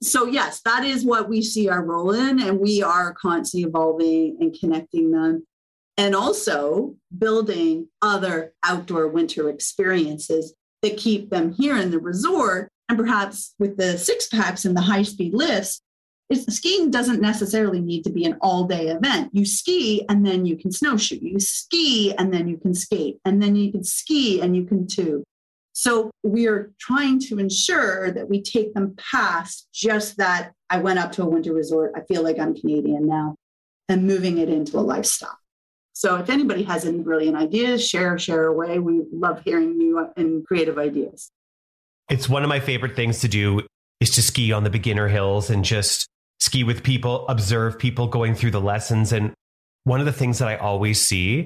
So 0.00 0.26
yes 0.26 0.60
that 0.64 0.84
is 0.84 1.04
what 1.04 1.28
we 1.28 1.42
see 1.42 1.68
our 1.68 1.84
role 1.84 2.12
in 2.12 2.40
and 2.40 2.60
we 2.60 2.82
are 2.84 3.14
constantly 3.14 3.68
evolving 3.68 4.36
and 4.40 4.56
connecting 4.58 5.10
them. 5.10 5.44
And 5.96 6.14
also 6.14 6.94
building 7.18 7.88
other 8.00 8.52
outdoor 8.62 9.08
winter 9.08 9.48
experiences 9.48 10.54
that 10.82 10.96
keep 10.96 11.30
them 11.30 11.52
here 11.52 11.76
in 11.76 11.90
the 11.90 11.98
resort 11.98 12.70
and 12.88 12.96
perhaps 12.96 13.54
with 13.58 13.76
the 13.76 13.98
six 13.98 14.28
packs 14.28 14.64
and 14.64 14.76
the 14.76 14.80
high 14.80 15.02
speed 15.02 15.34
lifts 15.34 15.82
Skiing 16.32 16.90
doesn't 16.90 17.22
necessarily 17.22 17.80
need 17.80 18.04
to 18.04 18.10
be 18.10 18.24
an 18.26 18.36
all 18.42 18.64
day 18.64 18.88
event. 18.88 19.30
You 19.32 19.46
ski 19.46 20.04
and 20.08 20.26
then 20.26 20.44
you 20.44 20.56
can 20.56 20.70
snowshoe. 20.70 21.18
You 21.20 21.40
ski 21.40 22.14
and 22.18 22.32
then 22.32 22.48
you 22.48 22.58
can 22.58 22.74
skate. 22.74 23.18
And 23.24 23.42
then 23.42 23.56
you 23.56 23.72
can 23.72 23.82
ski 23.82 24.40
and 24.40 24.54
you 24.54 24.64
can 24.64 24.86
tube. 24.86 25.22
So 25.72 26.10
we 26.22 26.46
are 26.48 26.72
trying 26.78 27.20
to 27.20 27.38
ensure 27.38 28.10
that 28.10 28.28
we 28.28 28.42
take 28.42 28.74
them 28.74 28.94
past 28.96 29.68
just 29.72 30.16
that 30.18 30.52
I 30.68 30.80
went 30.80 30.98
up 30.98 31.12
to 31.12 31.22
a 31.22 31.26
winter 31.26 31.54
resort. 31.54 31.92
I 31.96 32.00
feel 32.02 32.22
like 32.22 32.38
I'm 32.38 32.54
Canadian 32.54 33.06
now 33.06 33.36
and 33.88 34.06
moving 34.06 34.38
it 34.38 34.48
into 34.48 34.78
a 34.78 34.80
lifestyle. 34.80 35.38
So 35.92 36.16
if 36.16 36.30
anybody 36.30 36.62
has 36.64 36.84
any 36.84 36.98
brilliant 36.98 37.36
ideas, 37.36 37.88
share, 37.88 38.18
share 38.18 38.46
away. 38.46 38.78
We 38.78 39.02
love 39.12 39.42
hearing 39.44 39.78
new 39.78 40.06
and 40.16 40.46
creative 40.46 40.78
ideas. 40.78 41.30
It's 42.10 42.28
one 42.28 42.42
of 42.42 42.48
my 42.48 42.60
favorite 42.60 42.94
things 42.94 43.20
to 43.20 43.28
do 43.28 43.62
is 44.00 44.10
to 44.10 44.22
ski 44.22 44.52
on 44.52 44.64
the 44.64 44.70
beginner 44.70 45.08
hills 45.08 45.50
and 45.50 45.64
just 45.64 46.08
ski 46.40 46.64
with 46.64 46.82
people, 46.82 47.26
observe 47.28 47.78
people 47.78 48.06
going 48.06 48.34
through 48.34 48.52
the 48.52 48.60
lessons. 48.60 49.12
And 49.12 49.32
one 49.84 50.00
of 50.00 50.06
the 50.06 50.12
things 50.12 50.38
that 50.38 50.48
I 50.48 50.56
always 50.56 51.00
see, 51.00 51.44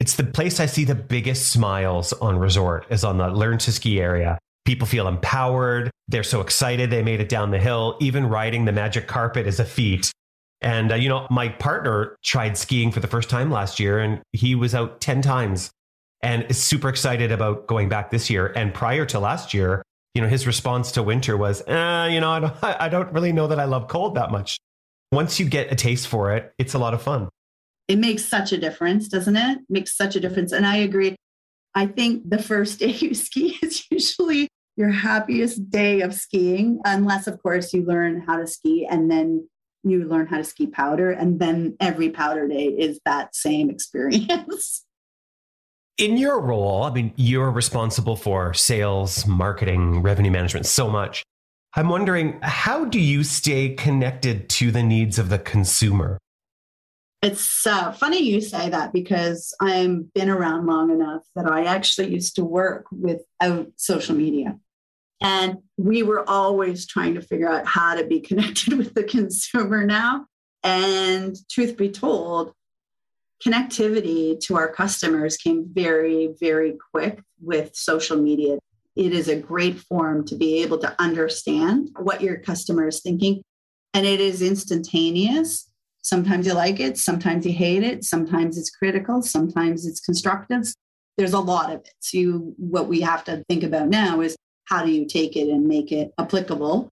it's 0.00 0.16
the 0.16 0.24
place 0.24 0.60
I 0.60 0.66
see 0.66 0.84
the 0.84 0.94
biggest 0.94 1.52
smiles 1.52 2.12
on 2.14 2.38
resort 2.38 2.86
is 2.90 3.04
on 3.04 3.18
the 3.18 3.28
learn 3.28 3.58
to 3.58 3.72
ski 3.72 4.00
area. 4.00 4.38
People 4.64 4.86
feel 4.86 5.08
empowered. 5.08 5.90
They're 6.08 6.22
so 6.22 6.40
excited 6.40 6.90
they 6.90 7.02
made 7.02 7.20
it 7.20 7.28
down 7.28 7.50
the 7.50 7.58
hill. 7.58 7.96
Even 8.00 8.28
riding 8.28 8.64
the 8.64 8.72
magic 8.72 9.06
carpet 9.06 9.46
is 9.46 9.60
a 9.60 9.64
feat. 9.64 10.12
And, 10.60 10.92
uh, 10.92 10.94
you 10.94 11.08
know, 11.08 11.26
my 11.30 11.48
partner 11.48 12.16
tried 12.22 12.56
skiing 12.56 12.92
for 12.92 13.00
the 13.00 13.08
first 13.08 13.28
time 13.28 13.50
last 13.50 13.80
year 13.80 13.98
and 13.98 14.22
he 14.32 14.54
was 14.54 14.74
out 14.74 15.00
10 15.00 15.20
times 15.20 15.70
and 16.22 16.44
is 16.48 16.62
super 16.62 16.88
excited 16.88 17.32
about 17.32 17.66
going 17.66 17.88
back 17.88 18.10
this 18.10 18.30
year. 18.30 18.52
And 18.54 18.72
prior 18.72 19.04
to 19.06 19.18
last 19.18 19.52
year, 19.52 19.82
you 20.14 20.20
know, 20.20 20.28
his 20.28 20.46
response 20.46 20.92
to 20.92 21.02
winter 21.02 21.36
was, 21.36 21.62
eh, 21.66 22.06
you 22.08 22.20
know, 22.20 22.30
I 22.30 22.40
don't, 22.40 22.54
I 22.62 22.88
don't 22.88 23.12
really 23.12 23.32
know 23.32 23.46
that 23.46 23.58
I 23.58 23.64
love 23.64 23.88
cold 23.88 24.14
that 24.16 24.30
much. 24.30 24.58
Once 25.10 25.38
you 25.38 25.46
get 25.46 25.70
a 25.70 25.74
taste 25.74 26.08
for 26.08 26.34
it, 26.34 26.52
it's 26.58 26.74
a 26.74 26.78
lot 26.78 26.94
of 26.94 27.02
fun. 27.02 27.28
It 27.88 27.98
makes 27.98 28.24
such 28.24 28.52
a 28.52 28.58
difference, 28.58 29.08
doesn't 29.08 29.36
it? 29.36 29.58
it 29.58 29.64
makes 29.68 29.96
such 29.96 30.16
a 30.16 30.20
difference. 30.20 30.52
And 30.52 30.66
I 30.66 30.76
agree. 30.76 31.16
I 31.74 31.86
think 31.86 32.28
the 32.28 32.42
first 32.42 32.78
day 32.80 32.92
you 32.92 33.14
ski 33.14 33.58
is 33.62 33.84
usually 33.90 34.48
your 34.76 34.90
happiest 34.90 35.70
day 35.70 36.00
of 36.00 36.14
skiing, 36.14 36.80
unless, 36.84 37.26
of 37.26 37.42
course, 37.42 37.74
you 37.74 37.84
learn 37.84 38.22
how 38.22 38.38
to 38.38 38.46
ski 38.46 38.86
and 38.90 39.10
then 39.10 39.46
you 39.84 40.04
learn 40.04 40.26
how 40.26 40.38
to 40.38 40.44
ski 40.44 40.66
powder 40.66 41.10
and 41.10 41.40
then 41.40 41.76
every 41.80 42.08
powder 42.08 42.46
day 42.46 42.66
is 42.66 43.00
that 43.04 43.34
same 43.34 43.68
experience 43.74 44.84
in 45.98 46.16
your 46.16 46.40
role 46.40 46.84
i 46.84 46.90
mean 46.90 47.12
you're 47.16 47.50
responsible 47.50 48.16
for 48.16 48.54
sales 48.54 49.26
marketing 49.26 50.02
revenue 50.02 50.30
management 50.30 50.66
so 50.66 50.88
much. 50.88 51.22
I'm 51.74 51.88
wondering 51.88 52.38
how 52.42 52.84
do 52.84 53.00
you 53.00 53.24
stay 53.24 53.70
connected 53.70 54.50
to 54.50 54.70
the 54.70 54.82
needs 54.82 55.18
of 55.18 55.30
the 55.30 55.38
consumer? 55.38 56.18
It's 57.22 57.66
uh, 57.66 57.92
funny 57.92 58.18
you 58.18 58.40
say 58.40 58.68
that 58.68 58.92
because 58.92 59.54
i've 59.60 60.12
been 60.12 60.28
around 60.28 60.66
long 60.66 60.90
enough 60.90 61.22
that 61.34 61.46
i 61.46 61.64
actually 61.64 62.12
used 62.12 62.36
to 62.36 62.44
work 62.44 62.86
without 62.90 63.68
social 63.76 64.14
media. 64.14 64.58
And 65.22 65.58
we 65.76 66.02
were 66.02 66.28
always 66.28 66.84
trying 66.84 67.14
to 67.14 67.22
figure 67.22 67.48
out 67.48 67.64
how 67.64 67.94
to 67.94 68.04
be 68.04 68.20
connected 68.28 68.74
with 68.74 68.94
the 68.94 69.04
consumer 69.04 69.86
now. 69.86 70.26
And 70.64 71.36
truth 71.50 71.76
be 71.76 71.90
told, 71.90 72.52
connectivity 73.44 74.38
to 74.40 74.56
our 74.56 74.68
customers 74.68 75.36
came 75.36 75.66
very, 75.72 76.34
very 76.40 76.76
quick 76.92 77.22
with 77.40 77.74
social 77.74 78.16
media. 78.16 78.58
It 78.94 79.12
is 79.12 79.28
a 79.28 79.36
great 79.36 79.80
form 79.80 80.24
to 80.26 80.36
be 80.36 80.62
able 80.62 80.78
to 80.78 80.94
understand 81.00 81.90
what 81.98 82.20
your 82.20 82.38
customer 82.38 82.88
is 82.88 83.00
thinking. 83.00 83.42
And 83.94 84.06
it 84.06 84.20
is 84.20 84.42
instantaneous. 84.42 85.70
Sometimes 86.02 86.46
you 86.46 86.54
like 86.54 86.80
it, 86.80 86.98
sometimes 86.98 87.46
you 87.46 87.52
hate 87.52 87.82
it, 87.82 88.04
sometimes 88.04 88.58
it's 88.58 88.70
critical, 88.70 89.22
sometimes 89.22 89.86
it's 89.86 90.00
constructive. 90.00 90.66
There's 91.16 91.32
a 91.32 91.40
lot 91.40 91.72
of 91.72 91.80
it. 91.80 91.90
So, 92.00 92.18
you, 92.18 92.54
what 92.56 92.88
we 92.88 93.00
have 93.02 93.22
to 93.24 93.44
think 93.48 93.62
about 93.62 93.88
now 93.88 94.20
is 94.20 94.34
how 94.64 94.84
do 94.84 94.90
you 94.90 95.06
take 95.06 95.36
it 95.36 95.48
and 95.48 95.66
make 95.66 95.92
it 95.92 96.12
applicable 96.18 96.88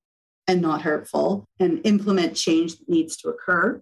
and 0.47 0.61
not 0.61 0.83
hurtful 0.83 1.45
and 1.59 1.81
implement 1.85 2.37
change 2.37 2.77
that 2.79 2.89
needs 2.89 3.17
to 3.19 3.31
occur 3.31 3.81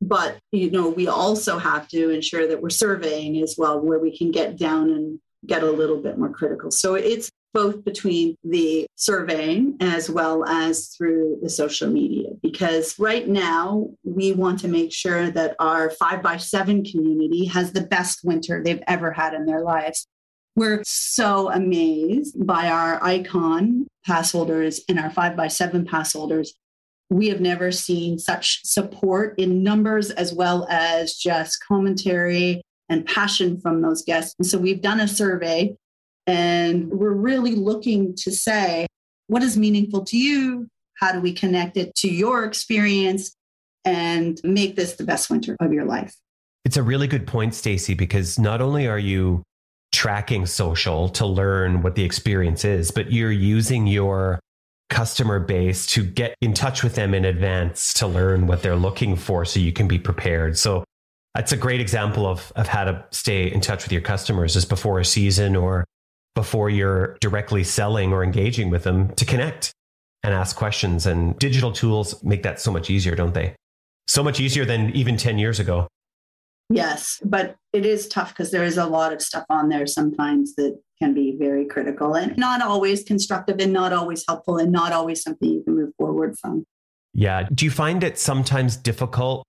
but 0.00 0.38
you 0.52 0.70
know 0.70 0.88
we 0.88 1.08
also 1.08 1.58
have 1.58 1.88
to 1.88 2.10
ensure 2.10 2.46
that 2.46 2.60
we're 2.60 2.70
surveying 2.70 3.40
as 3.42 3.56
well 3.58 3.80
where 3.80 3.98
we 3.98 4.16
can 4.16 4.30
get 4.30 4.58
down 4.58 4.90
and 4.90 5.18
get 5.46 5.62
a 5.62 5.70
little 5.70 6.00
bit 6.00 6.18
more 6.18 6.30
critical 6.30 6.70
so 6.70 6.94
it's 6.94 7.30
both 7.54 7.84
between 7.84 8.36
the 8.44 8.86
surveying 8.96 9.76
as 9.80 10.10
well 10.10 10.44
as 10.44 10.88
through 10.88 11.38
the 11.42 11.48
social 11.48 11.88
media 11.88 12.28
because 12.42 12.98
right 12.98 13.28
now 13.28 13.88
we 14.04 14.32
want 14.32 14.58
to 14.60 14.68
make 14.68 14.92
sure 14.92 15.30
that 15.30 15.56
our 15.58 15.88
5 15.88 16.22
by 16.22 16.36
7 16.36 16.84
community 16.84 17.46
has 17.46 17.72
the 17.72 17.80
best 17.80 18.20
winter 18.24 18.62
they've 18.62 18.82
ever 18.86 19.10
had 19.12 19.32
in 19.32 19.46
their 19.46 19.62
lives 19.62 20.06
we're 20.56 20.82
so 20.86 21.52
amazed 21.52 22.34
by 22.46 22.68
our 22.68 22.98
Ikon 23.00 23.84
pass 24.06 24.32
holders 24.32 24.80
and 24.88 24.98
our 24.98 25.10
five 25.10 25.36
by 25.36 25.48
seven 25.48 25.84
pass 25.84 26.14
holders. 26.14 26.54
We 27.10 27.28
have 27.28 27.40
never 27.40 27.70
seen 27.70 28.18
such 28.18 28.64
support 28.64 29.38
in 29.38 29.62
numbers 29.62 30.10
as 30.10 30.32
well 30.34 30.66
as 30.68 31.14
just 31.14 31.64
commentary 31.66 32.62
and 32.88 33.06
passion 33.06 33.60
from 33.60 33.82
those 33.82 34.02
guests. 34.02 34.34
And 34.38 34.46
so 34.46 34.58
we've 34.58 34.80
done 34.80 35.00
a 35.00 35.08
survey 35.08 35.76
and 36.26 36.90
we're 36.90 37.12
really 37.12 37.54
looking 37.54 38.14
to 38.16 38.32
say, 38.32 38.86
what 39.28 39.42
is 39.42 39.56
meaningful 39.56 40.04
to 40.04 40.18
you? 40.18 40.68
How 40.98 41.12
do 41.12 41.20
we 41.20 41.32
connect 41.32 41.76
it 41.76 41.94
to 41.96 42.08
your 42.08 42.44
experience 42.44 43.34
and 43.84 44.40
make 44.42 44.76
this 44.76 44.94
the 44.94 45.04
best 45.04 45.30
winter 45.30 45.56
of 45.60 45.72
your 45.72 45.84
life? 45.84 46.14
It's 46.64 46.76
a 46.76 46.82
really 46.82 47.06
good 47.06 47.26
point, 47.26 47.54
Stacy, 47.54 47.94
because 47.94 48.38
not 48.38 48.60
only 48.60 48.88
are 48.88 48.98
you 48.98 49.42
tracking 49.92 50.46
social 50.46 51.08
to 51.10 51.24
learn 51.24 51.82
what 51.82 51.94
the 51.94 52.02
experience 52.02 52.64
is, 52.64 52.90
but 52.90 53.12
you're 53.12 53.30
using 53.30 53.86
your 53.86 54.40
customer 54.88 55.40
base 55.40 55.86
to 55.86 56.04
get 56.04 56.34
in 56.40 56.54
touch 56.54 56.82
with 56.82 56.94
them 56.94 57.14
in 57.14 57.24
advance 57.24 57.92
to 57.94 58.06
learn 58.06 58.46
what 58.46 58.62
they're 58.62 58.76
looking 58.76 59.16
for 59.16 59.44
so 59.44 59.58
you 59.58 59.72
can 59.72 59.88
be 59.88 59.98
prepared. 59.98 60.56
So 60.56 60.84
that's 61.34 61.52
a 61.52 61.56
great 61.56 61.80
example 61.80 62.26
of, 62.26 62.52
of 62.56 62.66
how 62.68 62.84
to 62.84 63.04
stay 63.10 63.50
in 63.50 63.60
touch 63.60 63.84
with 63.84 63.92
your 63.92 64.00
customers 64.00 64.56
is 64.56 64.64
before 64.64 65.00
a 65.00 65.04
season 65.04 65.56
or 65.56 65.84
before 66.34 66.70
you're 66.70 67.16
directly 67.20 67.64
selling 67.64 68.12
or 68.12 68.22
engaging 68.22 68.70
with 68.70 68.84
them 68.84 69.14
to 69.16 69.24
connect 69.24 69.72
and 70.22 70.32
ask 70.32 70.56
questions. 70.56 71.06
And 71.06 71.38
digital 71.38 71.72
tools 71.72 72.22
make 72.22 72.42
that 72.44 72.60
so 72.60 72.70
much 72.70 72.88
easier, 72.90 73.14
don't 73.14 73.34
they? 73.34 73.54
So 74.06 74.22
much 74.22 74.40
easier 74.40 74.64
than 74.64 74.90
even 74.90 75.16
10 75.16 75.38
years 75.38 75.58
ago. 75.58 75.88
Yes, 76.68 77.20
but 77.24 77.56
it 77.72 77.86
is 77.86 78.08
tough 78.08 78.30
because 78.30 78.50
there 78.50 78.64
is 78.64 78.76
a 78.76 78.86
lot 78.86 79.12
of 79.12 79.22
stuff 79.22 79.44
on 79.50 79.68
there 79.68 79.86
sometimes 79.86 80.54
that 80.56 80.78
can 80.98 81.14
be 81.14 81.36
very 81.38 81.66
critical 81.66 82.14
and 82.14 82.36
not 82.36 82.62
always 82.62 83.02
constructive 83.02 83.58
and 83.60 83.72
not 83.72 83.92
always 83.92 84.24
helpful 84.26 84.56
and 84.58 84.72
not 84.72 84.92
always 84.92 85.22
something 85.22 85.48
you 85.48 85.62
can 85.62 85.76
move 85.76 85.92
forward 85.98 86.36
from. 86.38 86.64
Yeah. 87.12 87.48
Do 87.54 87.64
you 87.64 87.70
find 87.70 88.02
it 88.04 88.18
sometimes 88.18 88.76
difficult? 88.76 89.44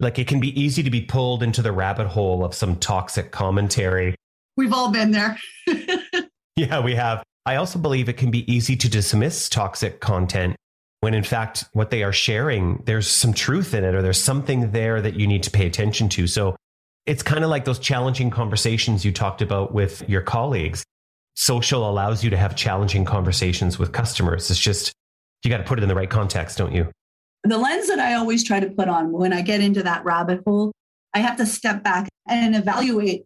Like 0.00 0.18
it 0.18 0.26
can 0.26 0.40
be 0.40 0.58
easy 0.60 0.82
to 0.82 0.90
be 0.90 1.00
pulled 1.00 1.42
into 1.42 1.62
the 1.62 1.72
rabbit 1.72 2.08
hole 2.08 2.44
of 2.44 2.54
some 2.54 2.76
toxic 2.76 3.30
commentary. 3.30 4.14
We've 4.56 4.72
all 4.72 4.90
been 4.90 5.12
there. 5.12 5.38
yeah, 6.56 6.80
we 6.80 6.94
have. 6.94 7.22
I 7.46 7.56
also 7.56 7.78
believe 7.78 8.08
it 8.08 8.16
can 8.16 8.30
be 8.30 8.50
easy 8.52 8.76
to 8.76 8.88
dismiss 8.88 9.48
toxic 9.48 10.00
content 10.00 10.56
when 11.00 11.14
in 11.14 11.24
fact 11.24 11.64
what 11.72 11.90
they 11.90 12.04
are 12.04 12.12
sharing 12.12 12.80
there's 12.86 13.08
some 13.08 13.32
truth 13.32 13.74
in 13.74 13.82
it 13.82 13.92
or 13.92 14.02
there's 14.02 14.22
something 14.22 14.70
there 14.70 15.00
that 15.00 15.14
you 15.14 15.26
need 15.26 15.42
to 15.42 15.50
pay 15.50 15.66
attention 15.66 16.08
to 16.08 16.28
so 16.28 16.54
it's 17.06 17.22
kind 17.22 17.42
of 17.42 17.50
like 17.50 17.64
those 17.64 17.78
challenging 17.78 18.30
conversations 18.30 19.04
you 19.04 19.12
talked 19.12 19.42
about 19.42 19.74
with 19.74 20.08
your 20.08 20.22
colleagues. 20.22 20.84
Social 21.34 21.88
allows 21.88 22.22
you 22.22 22.30
to 22.30 22.36
have 22.36 22.54
challenging 22.54 23.04
conversations 23.04 23.78
with 23.78 23.92
customers. 23.92 24.50
It's 24.50 24.60
just, 24.60 24.92
you 25.42 25.50
got 25.50 25.58
to 25.58 25.64
put 25.64 25.78
it 25.78 25.82
in 25.82 25.88
the 25.88 25.94
right 25.94 26.10
context, 26.10 26.58
don't 26.58 26.74
you? 26.74 26.90
The 27.44 27.58
lens 27.58 27.88
that 27.88 27.98
I 27.98 28.14
always 28.14 28.44
try 28.44 28.60
to 28.60 28.70
put 28.70 28.88
on 28.88 29.10
when 29.10 29.32
I 29.32 29.42
get 29.42 29.60
into 29.60 29.82
that 29.82 30.04
rabbit 30.04 30.42
hole, 30.46 30.72
I 31.14 31.18
have 31.18 31.36
to 31.38 31.46
step 31.46 31.82
back 31.82 32.08
and 32.28 32.54
evaluate. 32.54 33.24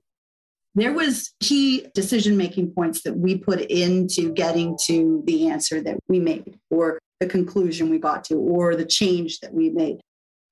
There 0.75 0.93
was 0.93 1.33
key 1.41 1.87
decision 1.95 2.37
making 2.37 2.73
points 2.73 3.03
that 3.03 3.17
we 3.17 3.37
put 3.37 3.61
into 3.63 4.33
getting 4.33 4.79
to 4.85 5.23
the 5.27 5.49
answer 5.49 5.81
that 5.81 5.99
we 6.09 6.19
made 6.19 6.59
or 6.71 6.99
the 7.21 7.27
conclusion 7.27 7.89
we 7.89 7.99
got 7.99 8.25
to 8.25 8.35
or 8.37 8.77
the 8.77 8.85
change 8.85 9.41
that 9.41 9.53
we 9.53 9.71
made. 9.71 10.01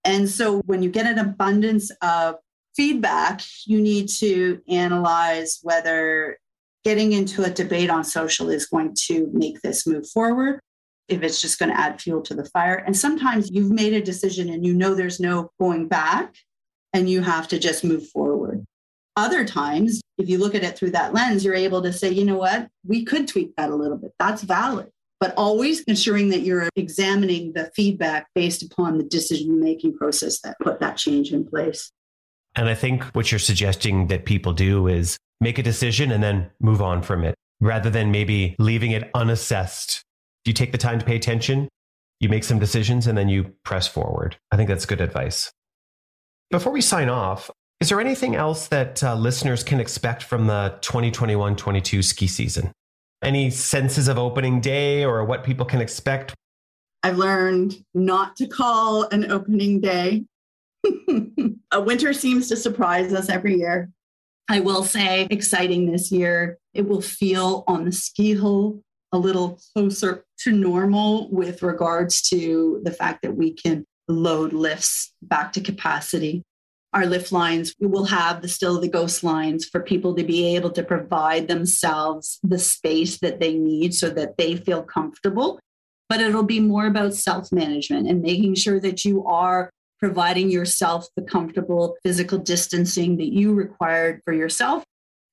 And 0.05 0.29
so 0.29 0.61
when 0.67 0.83
you 0.83 0.91
get 0.91 1.07
an 1.07 1.19
abundance 1.19 1.91
of 2.03 2.37
feedback, 2.77 3.43
you 3.67 3.81
need 3.81 4.09
to 4.09 4.61
analyze 4.69 5.61
whether 5.63 6.39
getting 6.85 7.13
into 7.13 7.43
a 7.43 7.51
debate 7.51 7.91
on 7.91 8.05
social 8.05 8.51
is 8.51 8.67
going 8.67 8.95
to 9.07 9.29
make 9.33 9.61
this 9.63 9.87
move 9.87 10.09
forward, 10.09 10.61
if 11.09 11.23
it's 11.23 11.41
just 11.41 11.59
going 11.59 11.71
to 11.71 11.79
add 11.79 12.01
fuel 12.01 12.23
to 12.23 12.35
the 12.35 12.45
fire. 12.47 12.77
And 12.77 12.97
sometimes 12.97 13.51
you've 13.51 13.71
made 13.71 13.95
a 13.95 14.03
decision 14.03 14.49
and 14.49 14.65
you 14.65 14.75
know 14.75 14.95
there's 14.95 15.21
no 15.21 15.51
going 15.61 15.89
back 15.89 16.35
and 16.93 17.09
you 17.11 17.23
have 17.23 17.49
to 17.49 17.59
just 17.59 17.85
move 17.85 18.07
forward. 18.09 18.65
Other 19.17 19.45
times, 19.45 20.01
if 20.19 20.29
you 20.29 20.39
look 20.39 20.55
at 20.55 20.65
it 20.65 20.77
through 20.77 20.91
that 20.91 21.15
lens, 21.15 21.45
you're 21.45 21.55
able 21.55 21.83
to 21.83 21.93
say, 21.93 22.11
you 22.11 22.25
know 22.25 22.37
what, 22.37 22.69
we 22.87 23.05
could 23.05 23.29
tweak 23.29 23.55
that 23.57 23.71
a 23.71 23.75
little 23.75 23.97
bit. 23.97 24.13
That's 24.19 24.43
valid. 24.43 24.91
but 25.25 25.33
always 25.39 25.81
ensuring 25.85 26.29
that 26.29 26.41
you're 26.41 26.69
examining 26.77 27.53
the 27.55 27.71
feedback 27.75 28.27
based 28.35 28.63
upon 28.63 28.99
the 28.99 29.05
decision 29.05 29.59
making 29.59 29.97
process 29.97 30.41
that 30.41 30.55
put 30.63 30.81
that 30.81 30.99
change 30.99 31.33
in 31.33 31.47
place. 31.47 31.91
And 32.55 32.69
I 32.69 32.75
think 32.75 33.05
what 33.15 33.33
you're 33.33 33.39
suggesting 33.39 34.09
that 34.09 34.27
people 34.27 34.53
do 34.53 34.87
is 34.87 35.17
make 35.45 35.59
a 35.59 35.63
decision 35.63 36.11
and 36.11 36.25
then 36.25 36.51
move 36.59 36.83
on 36.83 37.03
from 37.03 37.23
it 37.23 37.37
rather 37.61 37.91
than 37.91 38.11
maybe 38.11 38.57
leaving 38.59 38.91
it 38.91 39.11
unassessed. 39.15 40.03
You 40.47 40.55
take 40.55 40.73
the 40.73 40.79
time 40.79 40.99
to 40.99 41.05
pay 41.05 41.17
attention, 41.17 41.69
you 42.19 42.29
make 42.29 42.45
some 42.45 42.59
decisions, 42.59 43.07
and 43.07 43.17
then 43.17 43.29
you 43.29 43.55
press 43.63 43.87
forward. 43.87 44.37
I 44.51 44.57
think 44.57 44.69
that's 44.69 44.87
good 44.87 45.03
advice. 45.03 45.53
Before 46.51 46.73
we 46.73 46.81
sign 46.81 47.11
off, 47.11 47.51
is 47.81 47.91
there 47.91 48.01
anything 48.01 48.35
else 48.35 48.69
that 48.69 49.05
uh, 49.05 49.15
listeners 49.15 49.63
can 49.63 49.81
expect 49.81 50.23
from 50.23 50.47
the 50.47 50.79
2021 50.81 51.57
22 51.57 52.03
ski 52.03 52.27
season? 52.27 52.73
Any 53.23 53.51
senses 53.51 54.09
of 54.09 54.19
opening 54.19 54.61
day 54.61 55.05
or 55.05 55.25
what 55.25 55.45
people 55.45 55.67
can 55.67 55.83
expect? 55.83 56.35
I've 57.03 57.19
learned 57.19 57.85
not 57.93 58.37
to 58.37 58.47
call 58.47 59.03
an 59.09 59.31
opening 59.31 59.81
day. 59.81 60.25
a 61.73 61.81
winter 61.81 62.15
seems 62.15 62.49
to 62.49 62.57
surprise 62.57 63.13
us 63.13 63.29
every 63.29 63.59
year. 63.59 63.91
I 64.49 64.61
will 64.61 64.85
say, 64.85 65.27
exciting 65.31 65.91
this 65.91 66.13
year. 66.13 66.59
It 66.75 66.87
will 66.87 67.01
feel 67.01 67.65
on 67.67 67.85
the 67.85 67.93
ski 67.93 68.35
hill 68.35 68.83
a 69.13 69.19
little 69.19 69.59
closer 69.73 70.25
to 70.41 70.53
normal 70.53 71.31
with 71.31 71.63
regards 71.63 72.21
to 72.29 72.81
the 72.85 72.91
fact 72.91 73.23
that 73.23 73.37
we 73.37 73.53
can 73.53 73.85
load 74.09 74.53
lifts 74.53 75.13
back 75.23 75.53
to 75.53 75.61
capacity. 75.61 76.43
Our 76.93 77.07
lift 77.07 77.33
lines, 77.33 77.75
we 77.81 77.87
will 77.87 78.05
have 78.05 78.43
the 78.43 78.49
still 78.49 78.81
the 78.81 78.89
ghost 78.89 79.25
lines 79.25 79.65
for 79.65 79.81
people 79.81 80.15
to 80.15 80.23
be 80.23 80.55
able 80.57 80.71
to 80.73 80.83
provide 80.83 81.49
themselves 81.49 82.39
the 82.43 82.59
space 82.59 83.19
that 83.19 83.41
they 83.41 83.55
need 83.55 83.95
so 83.95 84.11
that 84.11 84.37
they 84.37 84.57
feel 84.57 84.83
comfortable. 84.83 85.59
But 86.09 86.21
it'll 86.21 86.45
be 86.45 86.61
more 86.61 86.87
about 86.87 87.15
self 87.15 87.51
management 87.51 88.09
and 88.09 88.21
making 88.21 88.57
sure 88.57 88.79
that 88.81 89.05
you 89.05 89.25
are 89.25 89.71
providing 90.05 90.51
yourself 90.51 91.09
the 91.17 91.23
comfortable 91.23 91.97
physical 92.03 92.37
distancing 92.37 93.17
that 93.17 93.33
you 93.33 93.55
required 93.55 94.21
for 94.23 94.35
yourself 94.35 94.85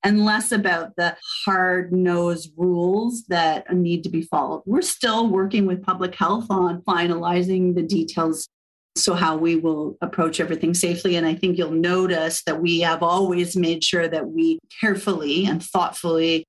and 0.01 0.23
less 0.23 0.53
about 0.53 0.95
the 0.95 1.13
hard 1.43 1.91
nosed 1.91 2.53
rules 2.55 3.25
that 3.27 3.69
need 3.75 4.01
to 4.01 4.09
be 4.09 4.21
followed. 4.21 4.63
We're 4.65 4.81
still 4.81 5.27
working 5.27 5.65
with 5.65 5.83
public 5.83 6.15
health 6.15 6.45
on 6.49 6.83
finalizing 6.83 7.75
the 7.75 7.81
details. 7.81 8.47
So, 8.95 9.13
how 9.13 9.35
we 9.35 9.57
will 9.57 9.97
approach 10.01 10.39
everything 10.39 10.73
safely. 10.73 11.17
And 11.17 11.25
I 11.25 11.35
think 11.35 11.57
you'll 11.57 11.71
notice 11.71 12.41
that 12.43 12.61
we 12.61 12.79
have 12.79 13.03
always 13.03 13.57
made 13.57 13.83
sure 13.83 14.07
that 14.07 14.29
we 14.29 14.57
carefully 14.79 15.47
and 15.47 15.61
thoughtfully 15.61 16.45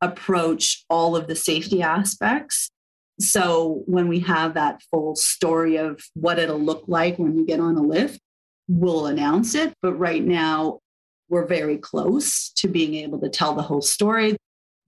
approach 0.00 0.82
all 0.88 1.14
of 1.14 1.26
the 1.26 1.36
safety 1.36 1.82
aspects 1.82 2.70
so 3.18 3.82
when 3.86 4.08
we 4.08 4.20
have 4.20 4.54
that 4.54 4.82
full 4.90 5.16
story 5.16 5.76
of 5.76 6.00
what 6.14 6.38
it'll 6.38 6.60
look 6.60 6.84
like 6.86 7.18
when 7.18 7.36
you 7.36 7.46
get 7.46 7.60
on 7.60 7.76
a 7.76 7.82
lift, 7.82 8.20
we'll 8.68 9.06
announce 9.06 9.54
it. 9.54 9.72
But 9.80 9.94
right 9.94 10.22
now, 10.22 10.80
we're 11.28 11.46
very 11.46 11.78
close 11.78 12.50
to 12.56 12.68
being 12.68 12.94
able 12.94 13.20
to 13.20 13.28
tell 13.28 13.54
the 13.54 13.62
whole 13.62 13.82
story. 13.82 14.36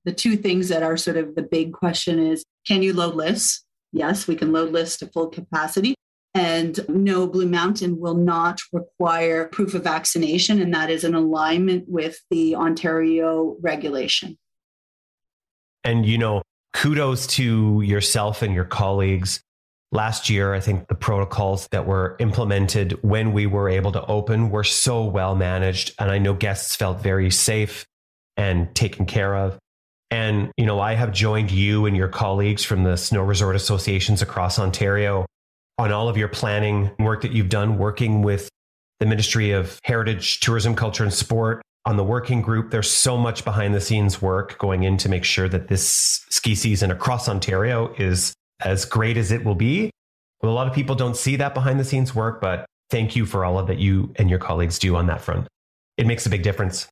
The 0.04 0.12
two 0.12 0.36
things 0.36 0.68
that 0.68 0.82
are 0.82 0.96
sort 0.96 1.16
of 1.16 1.34
the 1.34 1.42
big 1.42 1.72
question 1.72 2.18
is 2.18 2.44
can 2.66 2.82
you 2.82 2.92
load 2.92 3.14
lifts? 3.14 3.64
Yes, 3.92 4.28
we 4.28 4.36
can 4.36 4.52
load 4.52 4.72
lifts 4.72 4.98
to 4.98 5.06
full 5.06 5.28
capacity. 5.28 5.94
And 6.34 6.78
no, 6.88 7.26
Blue 7.26 7.48
Mountain 7.48 7.98
will 7.98 8.14
not 8.14 8.60
require 8.72 9.48
proof 9.48 9.74
of 9.74 9.84
vaccination, 9.84 10.60
and 10.60 10.72
that 10.74 10.90
is 10.90 11.02
in 11.02 11.14
alignment 11.14 11.88
with 11.88 12.20
the 12.30 12.54
Ontario 12.54 13.56
regulation. 13.60 14.36
And, 15.82 16.04
you 16.04 16.18
know, 16.18 16.42
kudos 16.72 17.26
to 17.26 17.80
yourself 17.82 18.42
and 18.42 18.54
your 18.54 18.64
colleagues. 18.64 19.40
Last 19.90 20.28
year, 20.28 20.52
I 20.52 20.60
think 20.60 20.86
the 20.88 20.94
protocols 20.94 21.66
that 21.68 21.86
were 21.86 22.16
implemented 22.20 22.98
when 23.02 23.32
we 23.32 23.46
were 23.46 23.70
able 23.70 23.92
to 23.92 24.04
open 24.04 24.50
were 24.50 24.64
so 24.64 25.04
well 25.04 25.34
managed. 25.34 25.94
And 25.98 26.10
I 26.10 26.18
know 26.18 26.34
guests 26.34 26.76
felt 26.76 27.00
very 27.00 27.30
safe 27.30 27.86
and 28.36 28.74
taken 28.74 29.06
care 29.06 29.34
of. 29.34 29.58
And, 30.10 30.52
you 30.56 30.66
know, 30.66 30.78
I 30.80 30.94
have 30.94 31.12
joined 31.12 31.50
you 31.50 31.86
and 31.86 31.96
your 31.96 32.08
colleagues 32.08 32.64
from 32.64 32.84
the 32.84 32.96
snow 32.96 33.22
resort 33.22 33.56
associations 33.56 34.22
across 34.22 34.58
Ontario 34.58 35.26
on 35.78 35.92
all 35.92 36.08
of 36.08 36.16
your 36.16 36.28
planning 36.28 36.90
work 36.98 37.22
that 37.22 37.32
you've 37.32 37.48
done 37.48 37.78
working 37.78 38.22
with 38.22 38.48
the 39.00 39.06
Ministry 39.06 39.52
of 39.52 39.78
Heritage, 39.84 40.40
Tourism, 40.40 40.74
Culture, 40.74 41.04
and 41.04 41.12
Sport 41.12 41.62
on 41.88 41.96
the 41.96 42.04
working 42.04 42.42
group. 42.42 42.70
There's 42.70 42.90
so 42.90 43.16
much 43.16 43.46
behind 43.46 43.74
the 43.74 43.80
scenes 43.80 44.20
work 44.20 44.58
going 44.58 44.82
in 44.82 44.98
to 44.98 45.08
make 45.08 45.24
sure 45.24 45.48
that 45.48 45.68
this 45.68 46.26
ski 46.28 46.54
season 46.54 46.90
across 46.90 47.30
Ontario 47.30 47.94
is 47.96 48.34
as 48.60 48.84
great 48.84 49.16
as 49.16 49.32
it 49.32 49.42
will 49.42 49.54
be. 49.54 49.90
Well, 50.42 50.52
a 50.52 50.54
lot 50.54 50.68
of 50.68 50.74
people 50.74 50.94
don't 50.94 51.16
see 51.16 51.36
that 51.36 51.54
behind 51.54 51.80
the 51.80 51.84
scenes 51.84 52.14
work, 52.14 52.42
but 52.42 52.66
thank 52.90 53.16
you 53.16 53.24
for 53.24 53.42
all 53.42 53.58
of 53.58 53.68
that 53.68 53.78
you 53.78 54.12
and 54.16 54.28
your 54.28 54.38
colleagues 54.38 54.78
do 54.78 54.96
on 54.96 55.06
that 55.06 55.22
front. 55.22 55.48
It 55.96 56.06
makes 56.06 56.26
a 56.26 56.30
big 56.30 56.42
difference. 56.42 56.86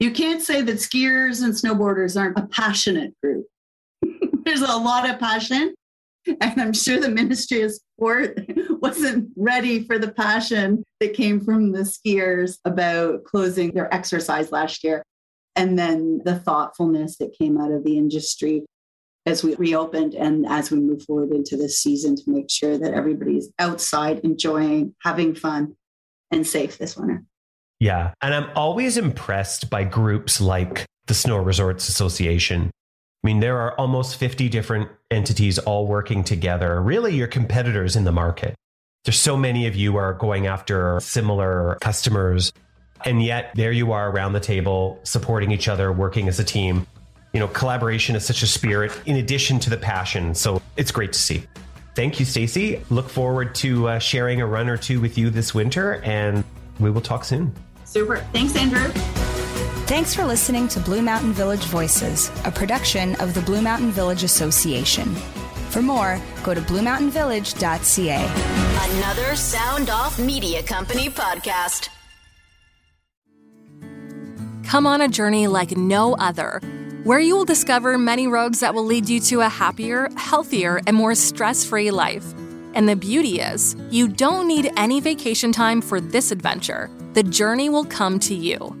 You 0.00 0.10
can't 0.10 0.42
say 0.42 0.60
that 0.60 0.76
skiers 0.78 1.44
and 1.44 1.54
snowboarders 1.54 2.20
aren't 2.20 2.36
a 2.36 2.48
passionate 2.48 3.14
group. 3.22 3.46
There's 4.44 4.60
a 4.60 4.76
lot 4.76 5.08
of 5.08 5.20
passion. 5.20 5.72
And 6.40 6.60
I'm 6.60 6.72
sure 6.72 6.98
the 6.98 7.08
Ministry 7.08 7.62
of 7.62 7.72
Sport 7.72 8.40
wasn't 8.80 9.30
ready 9.36 9.84
for 9.84 9.98
the 9.98 10.10
passion 10.10 10.82
that 11.00 11.14
came 11.14 11.40
from 11.40 11.72
the 11.72 11.80
skiers 11.80 12.58
about 12.64 13.24
closing 13.24 13.72
their 13.72 13.92
exercise 13.92 14.50
last 14.50 14.84
year. 14.84 15.02
And 15.56 15.78
then 15.78 16.22
the 16.24 16.38
thoughtfulness 16.38 17.18
that 17.18 17.36
came 17.38 17.60
out 17.60 17.72
of 17.72 17.84
the 17.84 17.98
industry 17.98 18.64
as 19.26 19.42
we 19.42 19.54
reopened 19.54 20.14
and 20.14 20.46
as 20.46 20.70
we 20.70 20.78
move 20.78 21.02
forward 21.02 21.32
into 21.32 21.56
this 21.56 21.78
season 21.78 22.16
to 22.16 22.22
make 22.26 22.50
sure 22.50 22.76
that 22.76 22.92
everybody's 22.92 23.50
outside 23.58 24.18
enjoying, 24.20 24.94
having 25.02 25.34
fun, 25.34 25.76
and 26.30 26.46
safe 26.46 26.78
this 26.78 26.96
winter. 26.96 27.22
Yeah. 27.80 28.12
And 28.22 28.34
I'm 28.34 28.50
always 28.54 28.96
impressed 28.96 29.70
by 29.70 29.84
groups 29.84 30.40
like 30.40 30.86
the 31.06 31.14
Snow 31.14 31.38
Resorts 31.38 31.88
Association. 31.88 32.70
I 33.22 33.26
mean, 33.26 33.40
there 33.40 33.58
are 33.58 33.78
almost 33.78 34.16
50 34.16 34.48
different 34.48 34.90
entities 35.14 35.58
all 35.58 35.86
working 35.86 36.24
together, 36.24 36.80
really, 36.82 37.14
your 37.14 37.28
competitors 37.28 37.96
in 37.96 38.04
the 38.04 38.12
market. 38.12 38.54
There's 39.04 39.18
so 39.18 39.36
many 39.36 39.66
of 39.66 39.76
you 39.76 39.96
are 39.96 40.12
going 40.14 40.46
after 40.46 40.98
similar 41.00 41.78
customers. 41.80 42.52
And 43.04 43.22
yet 43.22 43.52
there 43.54 43.72
you 43.72 43.92
are 43.92 44.10
around 44.10 44.32
the 44.32 44.40
table, 44.40 44.98
supporting 45.02 45.50
each 45.50 45.68
other, 45.68 45.92
working 45.92 46.26
as 46.26 46.40
a 46.40 46.44
team. 46.44 46.86
You 47.32 47.40
know, 47.40 47.48
collaboration 47.48 48.16
is 48.16 48.24
such 48.24 48.42
a 48.42 48.46
spirit 48.46 48.98
in 49.04 49.16
addition 49.16 49.58
to 49.60 49.70
the 49.70 49.76
passion. 49.76 50.34
So 50.34 50.62
it's 50.76 50.90
great 50.90 51.12
to 51.12 51.18
see. 51.18 51.44
Thank 51.94 52.18
you, 52.18 52.24
Stacy. 52.24 52.82
Look 52.90 53.08
forward 53.08 53.54
to 53.56 53.88
uh, 53.88 53.98
sharing 53.98 54.40
a 54.40 54.46
run 54.46 54.68
or 54.68 54.76
two 54.76 55.00
with 55.00 55.18
you 55.18 55.30
this 55.30 55.54
winter, 55.54 56.00
and 56.02 56.42
we 56.80 56.90
will 56.90 57.00
talk 57.00 57.24
soon. 57.24 57.54
Super. 57.84 58.16
Thanks, 58.32 58.56
Andrew. 58.56 58.90
Thanks 59.86 60.14
for 60.14 60.24
listening 60.24 60.66
to 60.68 60.80
Blue 60.80 61.02
Mountain 61.02 61.34
Village 61.34 61.64
Voices, 61.64 62.30
a 62.46 62.50
production 62.50 63.14
of 63.16 63.34
the 63.34 63.42
Blue 63.42 63.60
Mountain 63.60 63.90
Village 63.90 64.22
Association. 64.22 65.04
For 65.68 65.82
more, 65.82 66.18
go 66.42 66.54
to 66.54 66.60
bluemountainvillage.ca. 66.62 68.96
Another 68.96 69.36
Sound 69.36 69.90
Off 69.90 70.18
Media 70.18 70.62
Company 70.62 71.10
podcast. 71.10 71.90
Come 74.64 74.86
on 74.86 75.02
a 75.02 75.08
journey 75.08 75.48
like 75.48 75.76
no 75.76 76.14
other, 76.14 76.62
where 77.02 77.20
you 77.20 77.36
will 77.36 77.44
discover 77.44 77.98
many 77.98 78.26
roads 78.26 78.60
that 78.60 78.72
will 78.72 78.86
lead 78.86 79.06
you 79.06 79.20
to 79.20 79.42
a 79.42 79.50
happier, 79.50 80.08
healthier, 80.16 80.80
and 80.86 80.96
more 80.96 81.14
stress 81.14 81.62
free 81.62 81.90
life. 81.90 82.24
And 82.72 82.88
the 82.88 82.96
beauty 82.96 83.38
is, 83.38 83.76
you 83.90 84.08
don't 84.08 84.48
need 84.48 84.72
any 84.78 85.00
vacation 85.00 85.52
time 85.52 85.82
for 85.82 86.00
this 86.00 86.30
adventure. 86.30 86.88
The 87.12 87.22
journey 87.22 87.68
will 87.68 87.84
come 87.84 88.18
to 88.20 88.34
you. 88.34 88.80